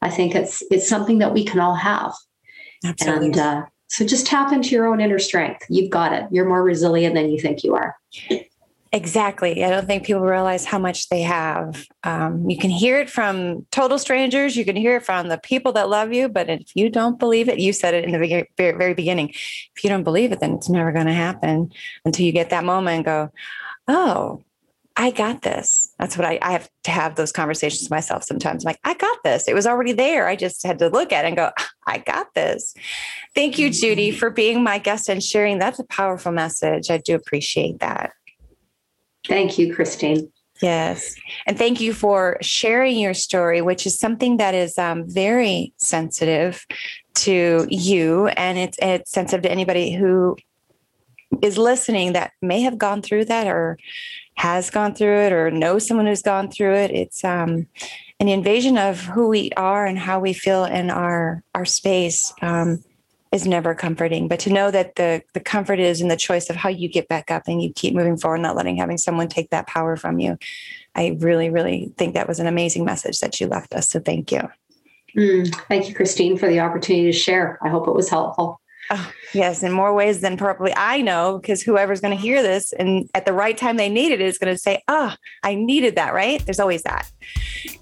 i 0.02 0.10
think 0.10 0.34
it's 0.34 0.62
it's 0.70 0.88
something 0.88 1.18
that 1.18 1.34
we 1.34 1.44
can 1.44 1.60
all 1.60 1.74
have. 1.74 2.12
Absolutely. 2.84 3.26
and 3.26 3.38
uh, 3.38 3.64
so 3.88 4.06
just 4.06 4.26
tap 4.26 4.52
into 4.52 4.70
your 4.70 4.86
own 4.86 5.00
inner 5.00 5.18
strength. 5.18 5.64
You've 5.68 5.90
got 5.90 6.12
it. 6.12 6.26
You're 6.30 6.48
more 6.48 6.62
resilient 6.62 7.14
than 7.14 7.30
you 7.30 7.40
think 7.40 7.64
you 7.64 7.74
are 7.74 7.96
Exactly. 8.90 9.62
I 9.64 9.70
don't 9.70 9.86
think 9.86 10.06
people 10.06 10.22
realize 10.22 10.64
how 10.64 10.78
much 10.78 11.10
they 11.10 11.20
have. 11.20 11.86
Um, 12.04 12.48
you 12.48 12.56
can 12.56 12.70
hear 12.70 12.98
it 12.98 13.10
from 13.10 13.66
total 13.70 13.98
strangers. 13.98 14.56
You 14.56 14.64
can 14.64 14.76
hear 14.76 14.96
it 14.96 15.04
from 15.04 15.28
the 15.28 15.36
people 15.36 15.72
that 15.72 15.90
love 15.90 16.12
you. 16.12 16.28
But 16.28 16.48
if 16.48 16.74
you 16.74 16.88
don't 16.88 17.18
believe 17.18 17.50
it, 17.50 17.58
you 17.58 17.74
said 17.74 17.92
it 17.92 18.04
in 18.04 18.12
the 18.12 18.46
very, 18.56 18.94
beginning. 18.94 19.28
If 19.28 19.84
you 19.84 19.90
don't 19.90 20.04
believe 20.04 20.32
it, 20.32 20.40
then 20.40 20.54
it's 20.54 20.70
never 20.70 20.90
going 20.90 21.06
to 21.06 21.12
happen 21.12 21.70
until 22.06 22.24
you 22.24 22.32
get 22.32 22.50
that 22.50 22.64
moment 22.64 22.96
and 22.96 23.04
go, 23.04 23.32
oh, 23.88 24.42
I 24.96 25.10
got 25.10 25.42
this. 25.42 25.94
That's 25.98 26.16
what 26.16 26.26
I, 26.26 26.38
I 26.40 26.52
have 26.52 26.68
to 26.84 26.90
have 26.90 27.14
those 27.14 27.30
conversations 27.30 27.82
with 27.82 27.90
myself 27.90 28.24
sometimes. 28.24 28.64
I'm 28.64 28.70
like, 28.70 28.80
I 28.82 28.94
got 28.94 29.18
this. 29.22 29.46
It 29.46 29.54
was 29.54 29.66
already 29.66 29.92
there. 29.92 30.26
I 30.26 30.34
just 30.34 30.66
had 30.66 30.78
to 30.80 30.88
look 30.88 31.12
at 31.12 31.24
it 31.24 31.28
and 31.28 31.36
go, 31.36 31.50
I 31.86 31.98
got 31.98 32.34
this. 32.34 32.74
Thank 33.34 33.58
you, 33.58 33.70
Judy, 33.70 34.10
for 34.10 34.30
being 34.30 34.64
my 34.64 34.78
guest 34.78 35.08
and 35.08 35.22
sharing. 35.22 35.58
That's 35.58 35.78
a 35.78 35.84
powerful 35.84 36.32
message. 36.32 36.90
I 36.90 36.96
do 36.96 37.14
appreciate 37.14 37.78
that. 37.78 38.12
Thank 39.28 39.58
you, 39.58 39.74
Christine. 39.74 40.32
Yes. 40.60 41.14
And 41.46 41.56
thank 41.56 41.80
you 41.80 41.92
for 41.92 42.36
sharing 42.40 42.98
your 42.98 43.14
story, 43.14 43.60
which 43.60 43.86
is 43.86 43.98
something 43.98 44.38
that 44.38 44.54
is 44.54 44.76
um, 44.76 45.08
very 45.08 45.72
sensitive 45.76 46.66
to 47.14 47.66
you. 47.70 48.28
And 48.28 48.58
it's, 48.58 48.78
it's 48.82 49.10
sensitive 49.12 49.42
to 49.42 49.52
anybody 49.52 49.94
who 49.94 50.36
is 51.42 51.58
listening 51.58 52.14
that 52.14 52.32
may 52.42 52.62
have 52.62 52.78
gone 52.78 53.02
through 53.02 53.26
that 53.26 53.46
or 53.46 53.78
has 54.34 54.70
gone 54.70 54.94
through 54.94 55.18
it 55.18 55.32
or 55.32 55.50
knows 55.50 55.86
someone 55.86 56.06
who's 56.06 56.22
gone 56.22 56.50
through 56.50 56.74
it. 56.74 56.90
It's 56.90 57.22
um, 57.22 57.66
an 58.18 58.28
invasion 58.28 58.78
of 58.78 59.00
who 59.00 59.28
we 59.28 59.50
are 59.56 59.86
and 59.86 59.98
how 59.98 60.18
we 60.18 60.32
feel 60.32 60.64
in 60.64 60.90
our, 60.90 61.44
our 61.54 61.64
space. 61.64 62.32
Um, 62.42 62.82
is 63.32 63.46
never 63.46 63.74
comforting. 63.74 64.28
But 64.28 64.40
to 64.40 64.52
know 64.52 64.70
that 64.70 64.96
the 64.96 65.22
the 65.34 65.40
comfort 65.40 65.78
is 65.78 66.00
in 66.00 66.08
the 66.08 66.16
choice 66.16 66.48
of 66.50 66.56
how 66.56 66.68
you 66.68 66.88
get 66.88 67.08
back 67.08 67.30
up 67.30 67.44
and 67.46 67.62
you 67.62 67.72
keep 67.72 67.94
moving 67.94 68.16
forward, 68.16 68.40
not 68.40 68.56
letting 68.56 68.76
having 68.76 68.98
someone 68.98 69.28
take 69.28 69.50
that 69.50 69.66
power 69.66 69.96
from 69.96 70.18
you. 70.18 70.38
I 70.94 71.16
really, 71.20 71.50
really 71.50 71.92
think 71.96 72.14
that 72.14 72.28
was 72.28 72.40
an 72.40 72.46
amazing 72.46 72.84
message 72.84 73.20
that 73.20 73.40
you 73.40 73.46
left 73.46 73.74
us. 73.74 73.88
So 73.88 74.00
thank 74.00 74.32
you. 74.32 74.48
Mm, 75.16 75.54
thank 75.68 75.88
you, 75.88 75.94
Christine, 75.94 76.36
for 76.36 76.48
the 76.48 76.60
opportunity 76.60 77.06
to 77.06 77.12
share. 77.12 77.58
I 77.62 77.68
hope 77.68 77.88
it 77.88 77.94
was 77.94 78.08
helpful. 78.08 78.60
Oh, 78.90 79.12
yes, 79.34 79.62
in 79.62 79.72
more 79.72 79.94
ways 79.94 80.20
than 80.20 80.36
probably 80.36 80.72
I 80.76 81.02
know, 81.02 81.38
because 81.38 81.62
whoever's 81.62 82.00
going 82.00 82.16
to 82.16 82.20
hear 82.20 82.42
this 82.42 82.72
and 82.72 83.08
at 83.14 83.26
the 83.26 83.32
right 83.32 83.56
time 83.56 83.76
they 83.76 83.88
need 83.88 84.12
it 84.12 84.20
is 84.20 84.38
going 84.38 84.54
to 84.54 84.58
say, 84.58 84.82
Oh, 84.88 85.14
I 85.42 85.54
needed 85.54 85.96
that, 85.96 86.14
right? 86.14 86.44
There's 86.44 86.60
always 86.60 86.82
that. 86.82 87.10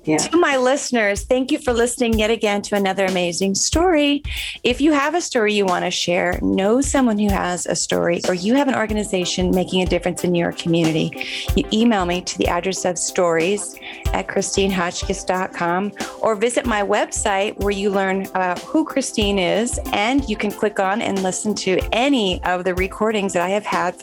Yeah. 0.05 0.19
To 0.19 0.37
my 0.37 0.57
listeners, 0.57 1.25
thank 1.25 1.51
you 1.51 1.59
for 1.59 1.73
listening 1.73 2.19
yet 2.19 2.31
again 2.31 2.63
to 2.63 2.77
another 2.77 3.05
amazing 3.07 3.57
story. 3.57 4.23
If 4.63 4.81
you 4.81 4.93
have 4.93 5.15
a 5.15 5.21
story 5.21 5.55
you 5.55 5.67
want 5.67 5.85
to 5.85 5.91
share, 5.91 6.39
know 6.43 6.81
someone 6.81 7.19
who 7.19 7.29
has 7.29 7.67
a 7.67 7.75
story, 7.75 8.21
or 8.29 8.35
you 8.35 8.55
have 8.55 8.69
an 8.69 8.77
organization 8.77 9.51
making 9.51 9.83
a 9.83 9.87
difference 9.87 10.23
in 10.25 10.35
your 10.35 10.53
community, 10.53 11.27
you 11.57 11.65
email 11.73 12.07
me 12.07 12.23
to 12.23 12.39
the 12.39 12.47
address 12.47 12.85
of 12.85 12.99
stories 12.99 13.77
at 14.13 14.29
christinehotchkiss.com 14.29 15.93
or 16.21 16.35
visit 16.37 16.67
my 16.67 16.83
website 16.83 17.59
where 17.59 17.73
you 17.73 17.91
learn 17.91 18.27
about 18.27 18.59
who 18.61 18.85
Christine 18.85 19.39
is 19.39 19.81
and 19.93 20.29
you 20.29 20.37
can 20.37 20.51
click 20.51 20.79
on 20.79 20.96
and 21.03 21.23
listen 21.23 21.55
to 21.55 21.79
any 21.93 22.43
of 22.45 22.65
the 22.65 22.75
recordings 22.75 23.33
that 23.33 23.43
I 23.43 23.51
have 23.51 23.65
had 23.65 24.03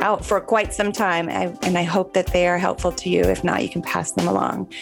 out 0.00 0.24
for 0.24 0.40
quite 0.40 0.72
some 0.72 0.92
time. 0.92 1.28
and 1.28 1.78
I 1.78 1.82
hope 1.82 2.14
that 2.14 2.28
they 2.28 2.46
are 2.46 2.58
helpful 2.58 2.92
to 2.92 3.08
you. 3.08 3.22
If 3.22 3.44
not, 3.44 3.62
you 3.62 3.68
can 3.68 3.82
pass 3.82 4.12
them 4.12 4.28
along. 4.28 4.72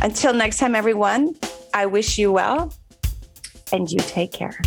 Until 0.00 0.32
next 0.32 0.58
time, 0.58 0.74
everyone, 0.74 1.36
I 1.74 1.86
wish 1.86 2.18
you 2.18 2.32
well 2.32 2.72
and 3.72 3.90
you 3.90 3.98
take 3.98 4.32
care. 4.32 4.60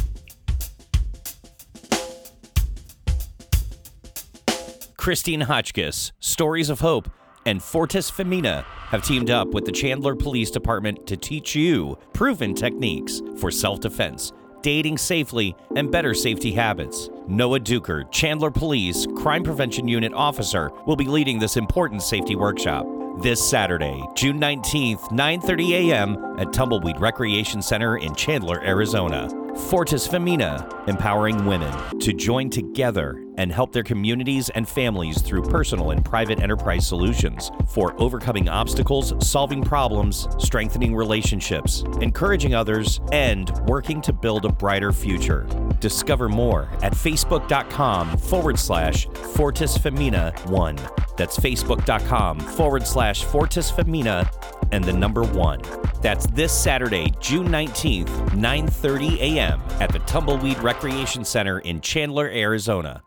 Christine 4.97 5.41
Hotchkiss, 5.41 6.13
Stories 6.21 6.69
of 6.69 6.79
Hope, 6.79 7.09
and 7.45 7.61
Fortis 7.61 8.09
Femina 8.09 8.65
have 8.87 9.03
teamed 9.03 9.29
up 9.29 9.49
with 9.49 9.65
the 9.65 9.71
Chandler 9.71 10.15
Police 10.15 10.49
Department 10.49 11.05
to 11.07 11.17
teach 11.17 11.55
you 11.55 11.97
proven 12.13 12.53
techniques 12.53 13.21
for 13.37 13.51
self 13.51 13.81
defense 13.81 14.31
dating 14.63 14.97
safely, 14.97 15.55
and 15.75 15.91
better 15.91 16.15
safety 16.15 16.51
habits. 16.51 17.09
Noah 17.27 17.59
Duker, 17.59 18.09
Chandler 18.11 18.49
Police 18.49 19.05
Crime 19.15 19.43
Prevention 19.43 19.87
Unit 19.87 20.13
Officer, 20.13 20.71
will 20.87 20.95
be 20.95 21.05
leading 21.05 21.37
this 21.37 21.57
important 21.57 22.01
safety 22.01 22.35
workshop 22.35 22.87
this 23.21 23.47
Saturday, 23.47 24.03
June 24.15 24.39
19th, 24.39 25.11
9:30 25.11 25.91
a.m. 25.91 26.39
at 26.39 26.51
Tumbleweed 26.51 26.99
Recreation 26.99 27.61
Center 27.61 27.97
in 27.97 28.15
Chandler, 28.15 28.59
Arizona. 28.63 29.42
Fortis 29.55 30.07
Femina, 30.07 30.67
empowering 30.87 31.45
women 31.45 31.71
to 31.99 32.11
join 32.11 32.49
together 32.49 33.23
and 33.37 33.51
help 33.51 33.71
their 33.71 33.83
communities 33.83 34.49
and 34.49 34.67
families 34.67 35.21
through 35.21 35.43
personal 35.43 35.91
and 35.91 36.03
private 36.03 36.41
enterprise 36.41 36.87
solutions 36.87 37.51
for 37.67 37.93
overcoming 38.01 38.49
obstacles, 38.49 39.13
solving 39.25 39.63
problems, 39.63 40.27
strengthening 40.39 40.95
relationships, 40.95 41.83
encouraging 42.01 42.55
others, 42.55 42.99
and 43.11 43.51
working 43.67 44.01
to 44.01 44.11
build 44.11 44.45
a 44.45 44.49
brighter 44.49 44.91
future. 44.91 45.47
Discover 45.79 46.29
more 46.29 46.67
at 46.81 46.93
facebook.com 46.93 48.17
forward 48.17 48.57
slash 48.57 49.05
Fortis 49.35 49.77
Femina 49.77 50.33
1. 50.45 50.75
That's 51.15 51.37
facebook.com 51.37 52.39
forward 52.39 52.87
slash 52.87 53.23
Fortis 53.23 53.69
Femina 53.69 54.29
and 54.73 54.83
the 54.83 54.91
number 54.91 55.23
1. 55.23 55.61
That's 56.01 56.25
this 56.31 56.51
Saturday, 56.51 57.13
June 57.19 57.47
19th, 57.47 58.09
9:30 58.31 59.19
a.m. 59.19 59.61
at 59.79 59.91
the 59.91 59.99
Tumbleweed 59.99 60.57
Recreation 60.59 61.23
Center 61.23 61.59
in 61.59 61.79
Chandler, 61.79 62.27
Arizona. 62.27 63.03